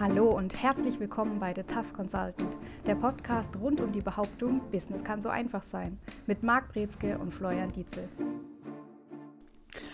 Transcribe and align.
Hallo 0.00 0.30
und 0.30 0.62
herzlich 0.62 0.98
willkommen 0.98 1.38
bei 1.40 1.52
The 1.54 1.62
Tough 1.62 1.92
Consultant, 1.92 2.56
der 2.86 2.94
Podcast 2.94 3.54
rund 3.56 3.82
um 3.82 3.92
die 3.92 4.00
Behauptung, 4.00 4.62
Business 4.70 5.04
kann 5.04 5.20
so 5.20 5.28
einfach 5.28 5.62
sein, 5.62 5.98
mit 6.26 6.42
Marc 6.42 6.72
Brezke 6.72 7.18
und 7.18 7.34
Florian 7.34 7.70
Dietzel. 7.70 8.08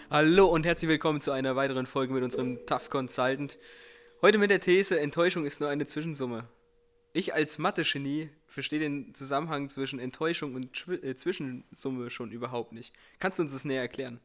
Hallo 0.09 0.47
und 0.47 0.65
herzlich 0.65 0.89
willkommen 0.89 1.21
zu 1.21 1.33
einer 1.33 1.57
weiteren 1.57 1.87
Folge 1.87 2.15
mit 2.15 2.23
unserem 2.23 2.65
Tough 2.67 2.89
Consultant. 2.89 3.59
Heute 4.23 4.39
mit 4.39 4.51
der 4.51 4.61
These, 4.61 5.01
Enttäuschung 5.01 5.45
ist 5.45 5.59
nur 5.59 5.71
eine 5.71 5.87
Zwischensumme. 5.87 6.47
Ich 7.13 7.35
als 7.35 7.59
Mathe-Genie 7.59 8.31
verstehe 8.47 8.79
den 8.79 9.13
Zusammenhang 9.13 9.71
zwischen 9.71 9.99
Enttäuschung 9.99 10.55
und 10.55 10.87
äh, 11.03 11.17
Zwischensumme 11.17 12.11
schon 12.11 12.31
überhaupt 12.31 12.71
nicht. 12.71 12.95
Kannst 13.19 13.41
du 13.41 13.43
uns 13.43 13.53
das 13.53 13.65
näher 13.65 13.83
erklären? 13.83 14.21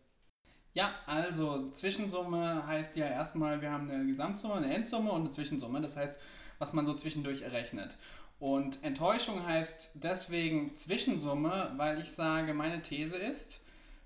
Ja, 0.74 0.94
also 1.06 1.70
Zwischensumme 1.72 2.66
heißt 2.66 2.96
ja 2.96 3.06
erstmal, 3.06 3.62
wir 3.62 3.72
haben 3.72 3.90
eine 3.90 4.06
Gesamtsumme, 4.06 4.56
eine 4.56 4.74
Endsumme 4.74 5.12
und 5.12 5.22
eine 5.22 5.30
Zwischensumme. 5.30 5.82
Das 5.82 5.98
heißt, 5.98 6.20
was 6.60 6.74
man 6.74 6.86
so 6.86 6.94
zwischendurch 6.94 7.42
errechnet. 7.42 7.98
Und 8.40 8.84
Enttäuschung 8.84 9.46
heißt 9.46 9.92
deswegen 9.96 10.74
Zwischensumme, 10.74 11.74
weil 11.76 12.00
ich 12.00 12.12
sage, 12.12 12.54
meine 12.54 12.82
These 12.82 13.18
ist, 13.18 13.60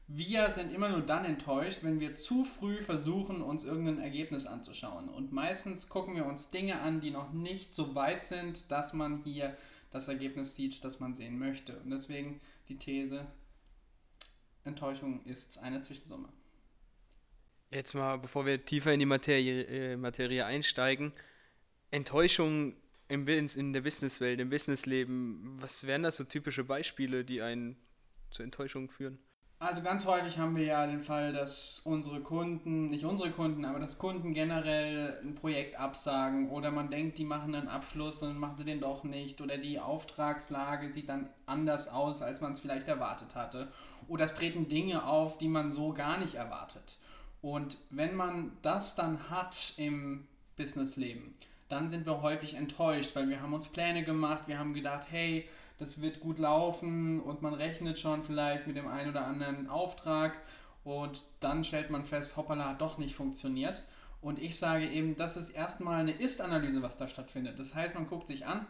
wir 0.07 0.51
sind 0.51 0.73
immer 0.73 0.89
nur 0.89 1.01
dann 1.01 1.25
enttäuscht, 1.25 1.79
wenn 1.81 1.99
wir 1.99 2.15
zu 2.15 2.43
früh 2.43 2.81
versuchen, 2.81 3.41
uns 3.41 3.63
irgendein 3.63 3.99
Ergebnis 3.99 4.45
anzuschauen. 4.45 5.09
Und 5.09 5.31
meistens 5.31 5.89
gucken 5.89 6.15
wir 6.15 6.25
uns 6.25 6.51
Dinge 6.51 6.81
an, 6.81 6.99
die 6.99 7.11
noch 7.11 7.31
nicht 7.31 7.73
so 7.73 7.95
weit 7.95 8.23
sind, 8.23 8.69
dass 8.71 8.93
man 8.93 9.17
hier 9.23 9.55
das 9.91 10.07
Ergebnis 10.07 10.55
sieht, 10.55 10.83
das 10.83 10.99
man 10.99 11.15
sehen 11.15 11.39
möchte. 11.39 11.77
Und 11.79 11.89
deswegen 11.89 12.41
die 12.69 12.77
These, 12.77 13.25
Enttäuschung 14.63 15.23
ist 15.25 15.59
eine 15.59 15.81
Zwischensumme. 15.81 16.29
Jetzt 17.71 17.93
mal, 17.93 18.17
bevor 18.17 18.45
wir 18.45 18.63
tiefer 18.63 18.93
in 18.93 18.99
die 18.99 19.05
Materie, 19.05 19.63
äh, 19.63 19.97
Materie 19.97 20.45
einsteigen, 20.45 21.11
Enttäuschung 21.91 22.75
im, 23.07 23.27
in 23.27 23.73
der 23.73 23.81
Businesswelt, 23.81 24.39
im 24.39 24.49
Businessleben, 24.49 25.57
was 25.61 25.85
wären 25.85 26.03
das 26.03 26.17
so 26.17 26.23
typische 26.23 26.63
Beispiele, 26.63 27.25
die 27.25 27.41
einen 27.41 27.77
zur 28.31 28.45
Enttäuschung 28.45 28.89
führen? 28.89 29.19
Also 29.57 29.81
ganz 29.81 30.05
häufig 30.05 30.37
haben 30.37 30.57
wir 30.57 30.65
ja 30.65 30.85
den 30.85 31.01
Fall, 31.01 31.31
dass 31.31 31.79
unsere 31.85 32.19
Kunden, 32.19 32.89
nicht 32.89 33.05
unsere 33.05 33.31
Kunden, 33.31 33.63
aber 33.63 33.79
dass 33.79 33.97
Kunden 33.97 34.33
generell 34.33 35.17
ein 35.23 35.33
Projekt 35.35 35.79
absagen 35.79 36.49
oder 36.49 36.71
man 36.71 36.91
denkt, 36.91 37.17
die 37.17 37.23
machen 37.23 37.55
einen 37.55 37.69
Abschluss 37.69 38.21
und 38.21 38.29
dann 38.29 38.37
machen 38.37 38.57
sie 38.57 38.65
den 38.65 38.81
doch 38.81 39.05
nicht 39.05 39.39
oder 39.39 39.57
die 39.57 39.79
Auftragslage 39.79 40.89
sieht 40.89 41.07
dann 41.07 41.29
anders 41.45 41.87
aus, 41.87 42.21
als 42.21 42.41
man 42.41 42.51
es 42.51 42.59
vielleicht 42.59 42.89
erwartet 42.89 43.33
hatte 43.33 43.71
oder 44.09 44.25
es 44.25 44.33
treten 44.33 44.67
Dinge 44.67 45.05
auf, 45.05 45.37
die 45.37 45.47
man 45.47 45.71
so 45.71 45.93
gar 45.93 46.17
nicht 46.17 46.35
erwartet. 46.35 46.97
Und 47.45 47.77
wenn 47.91 48.15
man 48.15 48.57
das 48.63 48.95
dann 48.95 49.29
hat 49.29 49.75
im 49.77 50.25
Businessleben, 50.57 51.35
dann 51.69 51.89
sind 51.89 52.07
wir 52.07 52.23
häufig 52.23 52.55
enttäuscht, 52.55 53.15
weil 53.15 53.29
wir 53.29 53.39
haben 53.39 53.53
uns 53.53 53.67
Pläne 53.67 54.03
gemacht, 54.03 54.47
wir 54.47 54.57
haben 54.57 54.73
gedacht, 54.73 55.05
hey, 55.11 55.47
das 55.77 56.01
wird 56.01 56.21
gut 56.21 56.39
laufen 56.39 57.19
und 57.19 57.43
man 57.43 57.53
rechnet 57.53 57.99
schon 57.99 58.23
vielleicht 58.23 58.65
mit 58.65 58.75
dem 58.77 58.87
einen 58.87 59.11
oder 59.11 59.27
anderen 59.27 59.69
Auftrag 59.69 60.39
und 60.83 61.21
dann 61.39 61.63
stellt 61.63 61.91
man 61.91 62.05
fest, 62.05 62.35
hoppala, 62.35 62.69
hat 62.69 62.81
doch 62.81 62.97
nicht 62.97 63.13
funktioniert. 63.13 63.83
Und 64.21 64.39
ich 64.39 64.57
sage 64.57 64.89
eben, 64.89 65.15
das 65.15 65.37
ist 65.37 65.51
erstmal 65.51 65.99
eine 65.99 66.13
Ist-Analyse, 66.13 66.81
was 66.81 66.97
da 66.97 67.07
stattfindet. 67.07 67.59
Das 67.59 67.75
heißt, 67.75 67.93
man 67.93 68.07
guckt 68.07 68.25
sich 68.25 68.47
an, 68.47 68.65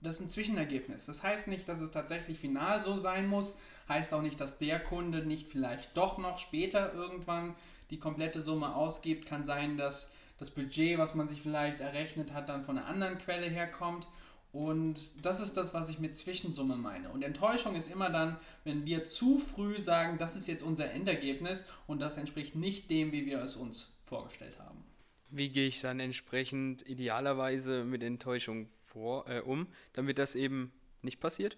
das 0.00 0.16
ist 0.16 0.20
ein 0.20 0.30
Zwischenergebnis. 0.30 1.06
Das 1.06 1.24
heißt 1.24 1.48
nicht, 1.48 1.68
dass 1.68 1.80
es 1.80 1.90
tatsächlich 1.90 2.38
final 2.38 2.82
so 2.82 2.96
sein 2.96 3.26
muss, 3.26 3.58
heißt 3.88 4.14
auch 4.14 4.22
nicht, 4.22 4.40
dass 4.40 4.58
der 4.58 4.78
Kunde 4.78 5.26
nicht 5.26 5.48
vielleicht 5.48 5.96
doch 5.96 6.18
noch 6.18 6.38
später 6.38 6.94
irgendwann 6.94 7.56
die 7.90 7.98
komplette 7.98 8.40
Summe 8.40 8.74
ausgibt. 8.74 9.26
Kann 9.26 9.44
sein, 9.44 9.76
dass 9.76 10.12
das 10.38 10.50
Budget, 10.50 10.98
was 10.98 11.14
man 11.14 11.28
sich 11.28 11.42
vielleicht 11.42 11.80
errechnet 11.80 12.32
hat, 12.32 12.48
dann 12.48 12.62
von 12.62 12.78
einer 12.78 12.86
anderen 12.86 13.18
Quelle 13.18 13.46
herkommt. 13.46 14.06
Und 14.52 15.24
das 15.24 15.40
ist 15.40 15.56
das, 15.56 15.74
was 15.74 15.90
ich 15.90 16.00
mit 16.00 16.16
Zwischensumme 16.16 16.76
meine. 16.76 17.10
Und 17.10 17.22
Enttäuschung 17.22 17.76
ist 17.76 17.90
immer 17.90 18.10
dann, 18.10 18.36
wenn 18.64 18.84
wir 18.84 19.04
zu 19.04 19.38
früh 19.38 19.78
sagen, 19.78 20.18
das 20.18 20.34
ist 20.34 20.48
jetzt 20.48 20.62
unser 20.62 20.90
Endergebnis 20.90 21.66
und 21.86 22.00
das 22.00 22.16
entspricht 22.16 22.56
nicht 22.56 22.90
dem, 22.90 23.12
wie 23.12 23.26
wir 23.26 23.40
es 23.40 23.54
uns 23.54 23.96
vorgestellt 24.04 24.58
haben. 24.58 24.82
Wie 25.28 25.50
gehe 25.50 25.68
ich 25.68 25.80
dann 25.80 26.00
entsprechend 26.00 26.86
idealerweise 26.88 27.84
mit 27.84 28.02
Enttäuschung 28.02 28.68
vor, 28.84 29.28
äh, 29.28 29.40
um, 29.40 29.68
damit 29.92 30.18
das 30.18 30.34
eben 30.34 30.72
nicht 31.02 31.20
passiert? 31.20 31.56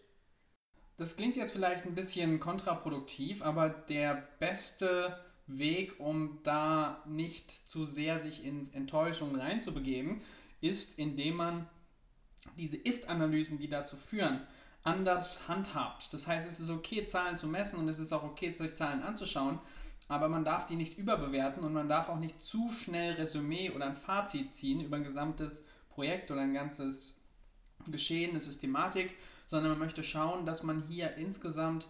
Das 0.98 1.16
klingt 1.16 1.36
jetzt 1.36 1.52
vielleicht 1.52 1.86
ein 1.86 1.94
bisschen 1.94 2.38
kontraproduktiv, 2.38 3.42
aber 3.42 3.70
der 3.70 4.28
beste 4.38 5.18
Weg, 5.46 5.98
um 5.98 6.38
da 6.42 7.02
nicht 7.06 7.50
zu 7.50 7.84
sehr 7.84 8.20
sich 8.20 8.44
in 8.44 8.72
Enttäuschung 8.72 9.36
reinzubegeben, 9.36 10.22
ist, 10.60 10.98
indem 10.98 11.36
man 11.36 11.68
diese 12.56 12.76
Ist-Analysen, 12.76 13.58
die 13.58 13.68
dazu 13.68 13.96
führen, 13.96 14.46
anders 14.82 15.48
handhabt. 15.48 16.12
Das 16.12 16.26
heißt, 16.26 16.48
es 16.48 16.60
ist 16.60 16.70
okay, 16.70 17.04
Zahlen 17.04 17.36
zu 17.36 17.46
messen 17.46 17.78
und 17.78 17.88
es 17.88 17.98
ist 17.98 18.12
auch 18.12 18.24
okay, 18.24 18.52
sich 18.52 18.74
Zahlen 18.74 19.02
anzuschauen, 19.02 19.60
aber 20.08 20.28
man 20.28 20.44
darf 20.44 20.66
die 20.66 20.76
nicht 20.76 20.98
überbewerten 20.98 21.62
und 21.62 21.72
man 21.72 21.88
darf 21.88 22.08
auch 22.08 22.18
nicht 22.18 22.42
zu 22.42 22.68
schnell 22.68 23.14
Resümee 23.14 23.70
oder 23.70 23.86
ein 23.86 23.94
Fazit 23.94 24.54
ziehen 24.54 24.80
über 24.80 24.96
ein 24.96 25.04
gesamtes 25.04 25.64
Projekt 25.90 26.30
oder 26.30 26.40
ein 26.40 26.54
ganzes 26.54 27.16
Geschehen, 27.86 28.30
eine 28.30 28.40
Systematik, 28.40 29.14
sondern 29.46 29.70
man 29.70 29.78
möchte 29.78 30.02
schauen, 30.02 30.44
dass 30.44 30.62
man 30.62 30.86
hier 30.88 31.16
insgesamt 31.16 31.86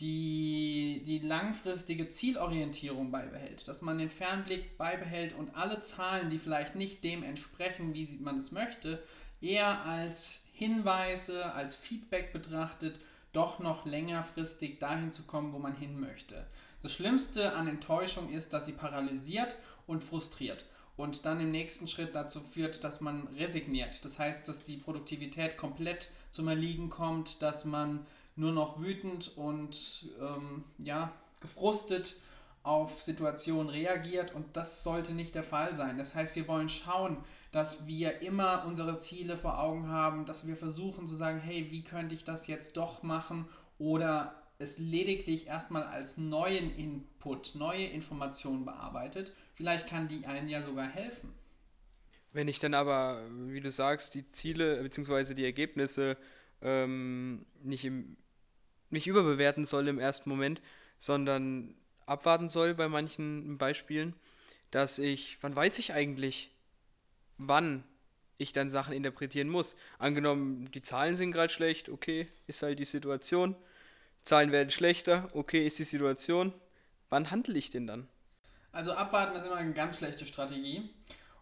die, 0.00 1.02
die 1.06 1.20
langfristige 1.20 2.08
Zielorientierung 2.08 3.10
beibehält, 3.10 3.68
dass 3.68 3.80
man 3.80 3.98
den 3.98 4.10
Fernblick 4.10 4.76
beibehält 4.76 5.34
und 5.34 5.54
alle 5.54 5.80
Zahlen, 5.80 6.30
die 6.30 6.38
vielleicht 6.38 6.74
nicht 6.74 7.04
dem 7.04 7.22
entsprechen, 7.22 7.94
wie 7.94 8.18
man 8.20 8.38
es 8.38 8.50
möchte, 8.50 9.02
eher 9.40 9.84
als 9.84 10.48
Hinweise, 10.52 11.52
als 11.52 11.76
Feedback 11.76 12.32
betrachtet, 12.32 12.98
doch 13.32 13.58
noch 13.58 13.84
längerfristig 13.84 14.78
dahin 14.78 15.12
zu 15.12 15.24
kommen, 15.24 15.52
wo 15.52 15.58
man 15.58 15.76
hin 15.76 15.98
möchte. 16.00 16.46
Das 16.82 16.92
Schlimmste 16.92 17.54
an 17.54 17.68
Enttäuschung 17.68 18.32
ist, 18.32 18.52
dass 18.52 18.66
sie 18.66 18.72
paralysiert 18.72 19.54
und 19.86 20.02
frustriert 20.02 20.64
und 20.96 21.24
dann 21.24 21.40
im 21.40 21.50
nächsten 21.50 21.88
Schritt 21.88 22.14
dazu 22.14 22.40
führt, 22.40 22.84
dass 22.84 23.00
man 23.00 23.26
resigniert. 23.38 24.04
Das 24.04 24.18
heißt, 24.18 24.48
dass 24.48 24.64
die 24.64 24.76
Produktivität 24.76 25.56
komplett 25.56 26.10
zum 26.30 26.48
Erliegen 26.48 26.90
kommt, 26.90 27.42
dass 27.42 27.64
man 27.64 28.06
nur 28.36 28.52
noch 28.52 28.80
wütend 28.80 29.36
und 29.36 30.06
ähm, 30.20 30.64
ja, 30.78 31.12
gefrustet 31.40 32.16
auf 32.62 33.02
Situationen 33.02 33.68
reagiert 33.68 34.34
und 34.34 34.56
das 34.56 34.82
sollte 34.82 35.12
nicht 35.12 35.34
der 35.34 35.42
Fall 35.42 35.74
sein. 35.74 35.98
Das 35.98 36.14
heißt, 36.14 36.34
wir 36.34 36.48
wollen 36.48 36.68
schauen, 36.68 37.18
dass 37.52 37.86
wir 37.86 38.22
immer 38.22 38.64
unsere 38.66 38.98
Ziele 38.98 39.36
vor 39.36 39.60
Augen 39.60 39.88
haben, 39.88 40.26
dass 40.26 40.46
wir 40.46 40.56
versuchen 40.56 41.06
zu 41.06 41.14
sagen, 41.14 41.38
hey, 41.38 41.70
wie 41.70 41.84
könnte 41.84 42.14
ich 42.14 42.24
das 42.24 42.46
jetzt 42.46 42.76
doch 42.76 43.02
machen 43.02 43.46
oder 43.78 44.34
es 44.58 44.78
lediglich 44.78 45.46
erstmal 45.46 45.84
als 45.84 46.16
neuen 46.16 46.74
Input, 46.76 47.54
neue 47.54 47.86
Informationen 47.86 48.64
bearbeitet. 48.64 49.32
Vielleicht 49.54 49.88
kann 49.88 50.08
die 50.08 50.26
einen 50.26 50.48
ja 50.48 50.62
sogar 50.62 50.88
helfen. 50.88 51.32
Wenn 52.32 52.48
ich 52.48 52.58
dann 52.58 52.74
aber, 52.74 53.22
wie 53.30 53.60
du 53.60 53.70
sagst, 53.70 54.14
die 54.14 54.30
Ziele 54.32 54.82
bzw. 54.82 55.34
die 55.34 55.44
Ergebnisse 55.44 56.16
ähm, 56.62 57.46
nicht 57.62 57.84
im 57.84 58.16
nicht 58.94 59.06
überbewerten 59.06 59.66
soll 59.66 59.88
im 59.88 59.98
ersten 59.98 60.30
Moment, 60.30 60.62
sondern 60.98 61.74
abwarten 62.06 62.48
soll 62.48 62.74
bei 62.74 62.88
manchen 62.88 63.58
Beispielen, 63.58 64.14
dass 64.70 64.98
ich, 64.98 65.38
wann 65.42 65.54
weiß 65.54 65.78
ich 65.78 65.92
eigentlich, 65.92 66.50
wann 67.38 67.84
ich 68.38 68.52
dann 68.52 68.70
Sachen 68.70 68.94
interpretieren 68.94 69.48
muss. 69.48 69.76
Angenommen, 69.98 70.70
die 70.72 70.82
Zahlen 70.82 71.16
sind 71.16 71.32
gerade 71.32 71.52
schlecht, 71.52 71.88
okay, 71.88 72.26
ist 72.46 72.62
halt 72.62 72.78
die 72.78 72.84
Situation. 72.84 73.54
Zahlen 74.22 74.52
werden 74.52 74.70
schlechter, 74.70 75.28
okay, 75.34 75.66
ist 75.66 75.78
die 75.78 75.84
Situation. 75.84 76.52
Wann 77.10 77.30
handle 77.30 77.56
ich 77.56 77.70
denn 77.70 77.86
dann? 77.86 78.08
Also 78.72 78.92
abwarten 78.92 79.36
ist 79.36 79.46
immer 79.46 79.56
eine 79.56 79.72
ganz 79.72 79.98
schlechte 79.98 80.26
Strategie. 80.26 80.90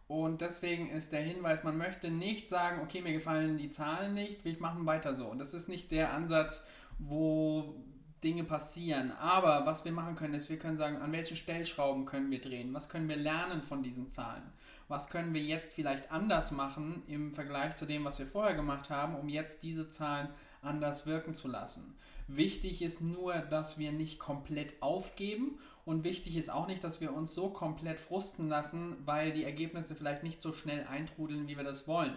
Und 0.08 0.42
deswegen 0.42 0.90
ist 0.90 1.12
der 1.12 1.22
Hinweis, 1.22 1.64
man 1.64 1.78
möchte 1.78 2.10
nicht 2.10 2.48
sagen, 2.48 2.82
okay, 2.82 3.00
mir 3.00 3.14
gefallen 3.14 3.56
die 3.56 3.70
Zahlen 3.70 4.12
nicht, 4.12 4.44
wir 4.44 4.54
machen 4.58 4.84
weiter 4.84 5.14
so. 5.14 5.26
Und 5.26 5.38
das 5.38 5.54
ist 5.54 5.70
nicht 5.70 5.90
der 5.90 6.12
Ansatz, 6.12 6.66
wo 7.08 7.74
Dinge 8.22 8.44
passieren. 8.44 9.12
Aber 9.12 9.66
was 9.66 9.84
wir 9.84 9.92
machen 9.92 10.14
können, 10.14 10.34
ist, 10.34 10.48
wir 10.48 10.58
können 10.58 10.76
sagen, 10.76 10.96
an 10.96 11.12
welchen 11.12 11.36
Stellschrauben 11.36 12.04
können 12.04 12.30
wir 12.30 12.40
drehen? 12.40 12.72
Was 12.72 12.88
können 12.88 13.08
wir 13.08 13.16
lernen 13.16 13.62
von 13.62 13.82
diesen 13.82 14.08
Zahlen? 14.08 14.44
Was 14.88 15.08
können 15.08 15.34
wir 15.34 15.42
jetzt 15.42 15.72
vielleicht 15.72 16.12
anders 16.12 16.50
machen 16.50 17.02
im 17.06 17.34
Vergleich 17.34 17.74
zu 17.76 17.86
dem, 17.86 18.04
was 18.04 18.18
wir 18.18 18.26
vorher 18.26 18.54
gemacht 18.54 18.90
haben, 18.90 19.16
um 19.16 19.28
jetzt 19.28 19.62
diese 19.62 19.88
Zahlen 19.88 20.28
anders 20.60 21.06
wirken 21.06 21.34
zu 21.34 21.48
lassen? 21.48 21.96
Wichtig 22.28 22.82
ist 22.82 23.00
nur, 23.00 23.34
dass 23.34 23.78
wir 23.78 23.90
nicht 23.90 24.18
komplett 24.18 24.80
aufgeben 24.80 25.58
und 25.84 26.04
wichtig 26.04 26.36
ist 26.36 26.50
auch 26.50 26.66
nicht, 26.66 26.84
dass 26.84 27.00
wir 27.00 27.12
uns 27.12 27.34
so 27.34 27.50
komplett 27.50 27.98
frusten 27.98 28.48
lassen, 28.48 28.96
weil 29.04 29.32
die 29.32 29.44
Ergebnisse 29.44 29.96
vielleicht 29.96 30.22
nicht 30.22 30.40
so 30.40 30.52
schnell 30.52 30.86
eintrudeln, 30.86 31.48
wie 31.48 31.56
wir 31.56 31.64
das 31.64 31.88
wollen 31.88 32.14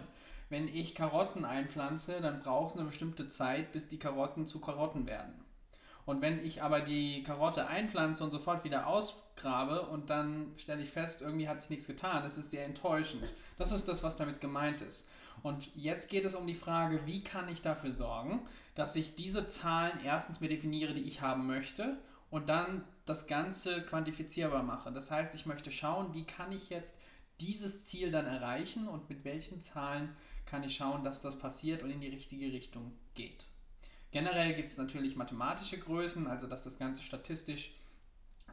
wenn 0.48 0.68
ich 0.68 0.94
Karotten 0.94 1.44
einpflanze, 1.44 2.20
dann 2.20 2.40
braucht 2.40 2.70
es 2.70 2.76
eine 2.76 2.86
bestimmte 2.86 3.28
Zeit, 3.28 3.72
bis 3.72 3.88
die 3.88 3.98
Karotten 3.98 4.46
zu 4.46 4.60
Karotten 4.60 5.06
werden. 5.06 5.34
Und 6.04 6.22
wenn 6.22 6.44
ich 6.44 6.62
aber 6.62 6.80
die 6.80 7.24
Karotte 7.24 7.66
einpflanze 7.66 8.22
und 8.22 8.30
sofort 8.30 8.62
wieder 8.62 8.86
ausgrabe 8.86 9.82
und 9.82 10.08
dann 10.08 10.52
stelle 10.56 10.82
ich 10.82 10.90
fest, 10.90 11.20
irgendwie 11.20 11.48
hat 11.48 11.60
sich 11.60 11.68
nichts 11.68 11.88
getan, 11.88 12.22
das 12.22 12.38
ist 12.38 12.52
sehr 12.52 12.64
enttäuschend. 12.64 13.24
Das 13.58 13.72
ist 13.72 13.88
das, 13.88 14.04
was 14.04 14.16
damit 14.16 14.40
gemeint 14.40 14.82
ist. 14.82 15.08
Und 15.42 15.74
jetzt 15.74 16.08
geht 16.08 16.24
es 16.24 16.36
um 16.36 16.46
die 16.46 16.54
Frage, 16.54 17.00
wie 17.06 17.24
kann 17.24 17.48
ich 17.48 17.60
dafür 17.60 17.90
sorgen, 17.90 18.40
dass 18.76 18.94
ich 18.94 19.16
diese 19.16 19.46
Zahlen 19.46 19.98
erstens 20.04 20.40
mir 20.40 20.48
definiere, 20.48 20.94
die 20.94 21.02
ich 21.02 21.22
haben 21.22 21.46
möchte 21.46 21.98
und 22.30 22.48
dann 22.48 22.84
das 23.04 23.26
Ganze 23.26 23.82
quantifizierbar 23.82 24.62
mache. 24.62 24.92
Das 24.92 25.10
heißt, 25.10 25.34
ich 25.34 25.44
möchte 25.44 25.72
schauen, 25.72 26.14
wie 26.14 26.24
kann 26.24 26.52
ich 26.52 26.70
jetzt 26.70 27.00
dieses 27.40 27.84
Ziel 27.84 28.10
dann 28.10 28.26
erreichen 28.26 28.88
und 28.88 29.08
mit 29.08 29.24
welchen 29.24 29.60
Zahlen 29.60 30.16
kann 30.46 30.62
ich 30.62 30.76
schauen, 30.76 31.04
dass 31.04 31.20
das 31.20 31.38
passiert 31.38 31.82
und 31.82 31.90
in 31.90 32.00
die 32.00 32.08
richtige 32.08 32.52
Richtung 32.52 32.92
geht. 33.14 33.44
Generell 34.12 34.54
gibt 34.54 34.70
es 34.70 34.78
natürlich 34.78 35.16
mathematische 35.16 35.78
Größen, 35.78 36.26
also 36.26 36.46
dass 36.46 36.64
das 36.64 36.78
Ganze 36.78 37.02
statistisch 37.02 37.74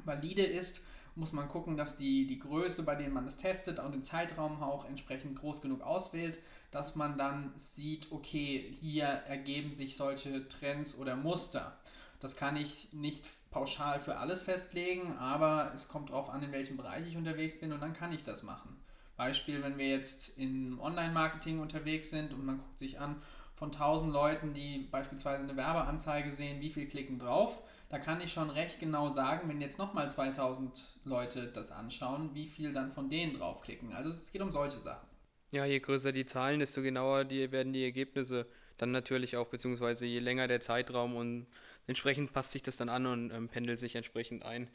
valide 0.03 0.43
ist, 0.43 0.83
muss 1.15 1.31
man 1.31 1.47
gucken, 1.47 1.77
dass 1.77 1.97
die, 1.97 2.25
die 2.25 2.39
Größe, 2.39 2.83
bei 2.83 2.95
denen 2.95 3.13
man 3.13 3.27
es 3.27 3.37
testet 3.37 3.79
und 3.79 3.91
den 3.91 4.03
Zeitraum 4.03 4.63
auch 4.63 4.85
entsprechend 4.85 5.39
groß 5.39 5.61
genug 5.61 5.81
auswählt, 5.81 6.39
dass 6.71 6.95
man 6.95 7.17
dann 7.17 7.53
sieht, 7.55 8.11
okay, 8.11 8.75
hier 8.79 9.05
ergeben 9.05 9.71
sich 9.71 9.95
solche 9.95 10.47
Trends 10.47 10.97
oder 10.97 11.15
Muster. 11.15 11.77
Das 12.19 12.35
kann 12.35 12.55
ich 12.55 12.91
nicht 12.93 13.27
pauschal 13.51 13.99
für 13.99 14.17
alles 14.17 14.41
festlegen, 14.41 15.17
aber 15.17 15.71
es 15.75 15.87
kommt 15.87 16.09
darauf 16.09 16.29
an, 16.29 16.41
in 16.41 16.51
welchem 16.51 16.77
Bereich 16.77 17.07
ich 17.07 17.17
unterwegs 17.17 17.59
bin 17.59 17.73
und 17.73 17.81
dann 17.81 17.93
kann 17.93 18.11
ich 18.11 18.23
das 18.23 18.41
machen. 18.41 18.82
Beispiel, 19.15 19.61
wenn 19.63 19.77
wir 19.77 19.89
jetzt 19.89 20.37
im 20.37 20.79
Online-Marketing 20.79 21.59
unterwegs 21.59 22.09
sind 22.09 22.33
und 22.33 22.45
man 22.45 22.57
guckt 22.57 22.79
sich 22.79 22.99
an, 22.99 23.21
von 23.55 23.71
1000 23.71 24.11
Leuten, 24.11 24.53
die 24.53 24.87
beispielsweise 24.91 25.43
eine 25.43 25.55
Werbeanzeige 25.55 26.31
sehen, 26.31 26.59
wie 26.59 26.69
viel 26.69 26.87
klicken 26.87 27.19
drauf, 27.19 27.61
da 27.89 27.99
kann 27.99 28.19
ich 28.21 28.31
schon 28.31 28.49
recht 28.49 28.79
genau 28.79 29.09
sagen, 29.09 29.47
wenn 29.47 29.61
jetzt 29.61 29.77
nochmal 29.77 30.09
2000 30.09 30.99
Leute 31.05 31.47
das 31.47 31.71
anschauen, 31.71 32.31
wie 32.33 32.47
viel 32.47 32.73
dann 32.73 32.89
von 32.89 33.09
denen 33.09 33.37
draufklicken. 33.37 33.93
Also 33.93 34.09
es 34.09 34.31
geht 34.31 34.41
um 34.41 34.49
solche 34.49 34.79
Sachen. 34.79 35.07
Ja, 35.51 35.65
je 35.65 35.79
größer 35.79 36.11
die 36.11 36.25
Zahlen, 36.25 36.59
desto 36.59 36.81
genauer 36.81 37.25
die, 37.25 37.51
werden 37.51 37.73
die 37.73 37.83
Ergebnisse 37.83 38.47
dann 38.77 38.91
natürlich 38.91 39.37
auch, 39.37 39.47
beziehungsweise 39.47 40.07
je 40.07 40.19
länger 40.19 40.47
der 40.47 40.59
Zeitraum 40.59 41.15
und 41.15 41.45
entsprechend 41.85 42.33
passt 42.33 42.51
sich 42.51 42.63
das 42.63 42.77
dann 42.77 42.89
an 42.89 43.05
und 43.05 43.31
ähm, 43.31 43.47
pendelt 43.47 43.79
sich 43.79 43.95
entsprechend 43.95 44.43
ein. 44.43 44.67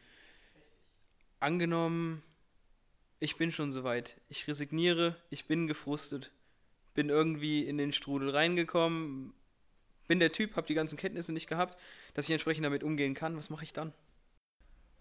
Angenommen, 1.40 2.22
ich 3.20 3.36
bin 3.36 3.52
schon 3.52 3.72
soweit. 3.72 4.20
Ich 4.28 4.46
resigniere, 4.46 5.16
ich 5.30 5.46
bin 5.46 5.66
gefrustet, 5.66 6.32
bin 6.94 7.08
irgendwie 7.08 7.66
in 7.66 7.78
den 7.78 7.92
Strudel 7.92 8.30
reingekommen, 8.30 9.32
bin 10.06 10.20
der 10.20 10.32
Typ, 10.32 10.56
habe 10.56 10.66
die 10.66 10.74
ganzen 10.74 10.96
Kenntnisse 10.96 11.32
nicht 11.32 11.48
gehabt, 11.48 11.78
dass 12.14 12.26
ich 12.26 12.32
entsprechend 12.32 12.64
damit 12.64 12.82
umgehen 12.82 13.14
kann. 13.14 13.36
Was 13.36 13.50
mache 13.50 13.64
ich 13.64 13.72
dann? 13.72 13.92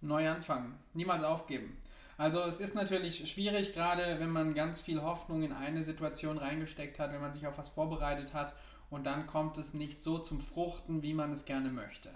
Neu 0.01 0.29
anfangen, 0.29 0.77
niemals 0.93 1.23
aufgeben. 1.23 1.77
Also 2.17 2.41
es 2.41 2.59
ist 2.59 2.73
natürlich 2.73 3.31
schwierig, 3.31 3.73
gerade 3.73 4.19
wenn 4.19 4.31
man 4.31 4.55
ganz 4.55 4.81
viel 4.81 5.01
Hoffnung 5.01 5.43
in 5.43 5.53
eine 5.53 5.83
Situation 5.83 6.39
reingesteckt 6.39 6.97
hat, 6.97 7.11
wenn 7.11 7.21
man 7.21 7.33
sich 7.33 7.45
auf 7.45 7.57
was 7.57 7.69
vorbereitet 7.69 8.33
hat 8.33 8.55
und 8.89 9.05
dann 9.05 9.27
kommt 9.27 9.57
es 9.57 9.73
nicht 9.73 10.01
so 10.01 10.17
zum 10.17 10.41
Fruchten, 10.41 11.03
wie 11.03 11.13
man 11.13 11.31
es 11.31 11.45
gerne 11.45 11.69
möchte. 11.69 12.09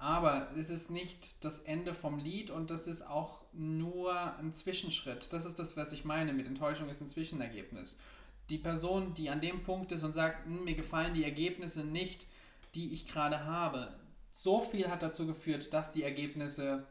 Aber 0.00 0.48
es 0.56 0.70
ist 0.70 0.90
nicht 0.90 1.44
das 1.44 1.58
Ende 1.58 1.92
vom 1.92 2.18
Lied 2.18 2.50
und 2.50 2.70
das 2.70 2.86
ist 2.86 3.06
auch 3.06 3.42
nur 3.52 4.34
ein 4.38 4.50
Zwischenschritt. 4.54 5.30
Das 5.30 5.44
ist 5.44 5.58
das, 5.58 5.76
was 5.76 5.92
ich 5.92 6.06
meine 6.06 6.32
mit 6.32 6.46
Enttäuschung 6.46 6.88
ist 6.88 7.02
ein 7.02 7.08
Zwischenergebnis. 7.08 7.98
Die 8.48 8.56
Person, 8.56 9.12
die 9.12 9.28
an 9.28 9.42
dem 9.42 9.62
Punkt 9.62 9.92
ist 9.92 10.02
und 10.02 10.14
sagt, 10.14 10.46
hm, 10.46 10.64
mir 10.64 10.74
gefallen 10.74 11.12
die 11.12 11.24
Ergebnisse 11.24 11.84
nicht, 11.84 12.26
die 12.74 12.94
ich 12.94 13.08
gerade 13.08 13.44
habe, 13.44 13.92
so 14.32 14.62
viel 14.62 14.88
hat 14.88 15.02
dazu 15.02 15.26
geführt, 15.26 15.74
dass 15.74 15.92
die 15.92 16.02
Ergebnisse 16.02 16.86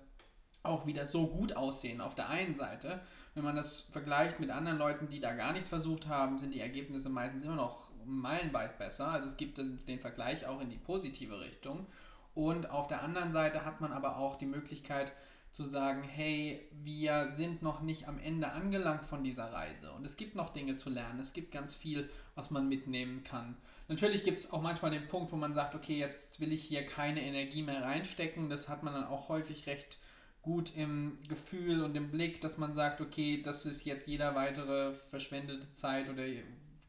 auch 0.62 0.86
wieder 0.86 1.08
so 1.08 1.26
gut 1.26 1.56
aussehen. 1.56 2.02
Auf 2.02 2.14
der 2.14 2.30
einen 2.30 2.54
Seite, 2.54 3.02
wenn 3.34 3.44
man 3.44 3.56
das 3.56 3.80
vergleicht 3.80 4.40
mit 4.40 4.52
anderen 4.52 4.78
Leuten, 4.78 5.10
die 5.10 5.20
da 5.20 5.34
gar 5.34 5.54
nichts 5.54 5.70
versucht 5.70 6.08
haben, 6.08 6.38
sind 6.38 6.54
die 6.54 6.60
Ergebnisse 6.60 7.10
meistens 7.10 7.44
immer 7.44 7.56
noch 7.56 7.90
meilenweit 8.06 8.78
besser. 8.78 9.08
Also 9.08 9.26
es 9.26 9.36
gibt 9.36 9.58
den 9.58 10.00
Vergleich 10.00 10.46
auch 10.46 10.62
in 10.62 10.70
die 10.70 10.78
positive 10.78 11.40
Richtung. 11.40 11.88
Und 12.34 12.70
auf 12.70 12.88
der 12.88 13.02
anderen 13.04 13.32
Seite 13.32 13.66
hat 13.66 13.82
man 13.82 13.92
aber 13.92 14.18
auch 14.18 14.36
die 14.36 14.46
Möglichkeit 14.46 15.12
zu 15.52 15.66
sagen, 15.66 16.04
hey, 16.04 16.68
wir 16.72 17.32
sind 17.32 17.64
noch 17.64 17.82
nicht 17.82 18.08
am 18.08 18.20
Ende 18.20 18.52
angelangt 18.52 19.06
von 19.06 19.24
dieser 19.24 19.52
Reise 19.52 19.92
und 19.94 20.06
es 20.06 20.16
gibt 20.16 20.36
noch 20.36 20.54
Dinge 20.54 20.76
zu 20.76 20.90
lernen, 20.90 21.20
es 21.20 21.34
gibt 21.34 21.52
ganz 21.52 21.74
viel, 21.74 22.08
was 22.36 22.52
man 22.52 22.70
mitnehmen 22.70 23.24
kann. 23.24 23.58
Natürlich 23.88 24.24
gibt 24.24 24.40
es 24.40 24.54
auch 24.54 24.62
manchmal 24.62 24.92
den 24.92 25.08
Punkt, 25.08 25.32
wo 25.32 25.36
man 25.36 25.56
sagt, 25.56 25.74
okay, 25.74 25.98
jetzt 25.98 26.40
will 26.40 26.54
ich 26.54 26.64
hier 26.64 26.86
keine 26.86 27.24
Energie 27.24 27.64
mehr 27.64 27.82
reinstecken. 27.82 28.48
Das 28.48 28.70
hat 28.70 28.84
man 28.84 28.94
dann 28.94 29.08
auch 29.08 29.30
häufig 29.30 29.66
recht 29.66 29.98
gut 30.44 30.76
im 30.76 31.18
Gefühl 31.28 31.84
und 31.84 31.98
im 31.98 32.12
Blick, 32.12 32.40
dass 32.42 32.60
man 32.60 32.76
sagt, 32.76 33.02
okay, 33.02 33.42
das 33.42 33.66
ist 33.66 33.86
jetzt 33.86 34.08
jeder 34.08 34.36
weitere 34.36 34.94
verschwendete 34.94 35.72
Zeit 35.72 36.08
oder 36.08 36.24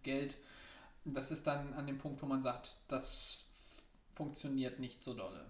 Geld. 0.02 0.37
Das 1.06 1.31
ist 1.31 1.46
dann 1.46 1.72
an 1.72 1.87
dem 1.87 1.96
Punkt, 1.96 2.20
wo 2.22 2.26
man 2.26 2.42
sagt, 2.42 2.76
das 2.87 3.50
funktioniert 4.20 4.78
nicht 4.78 5.02
so 5.02 5.14
dolle. 5.14 5.46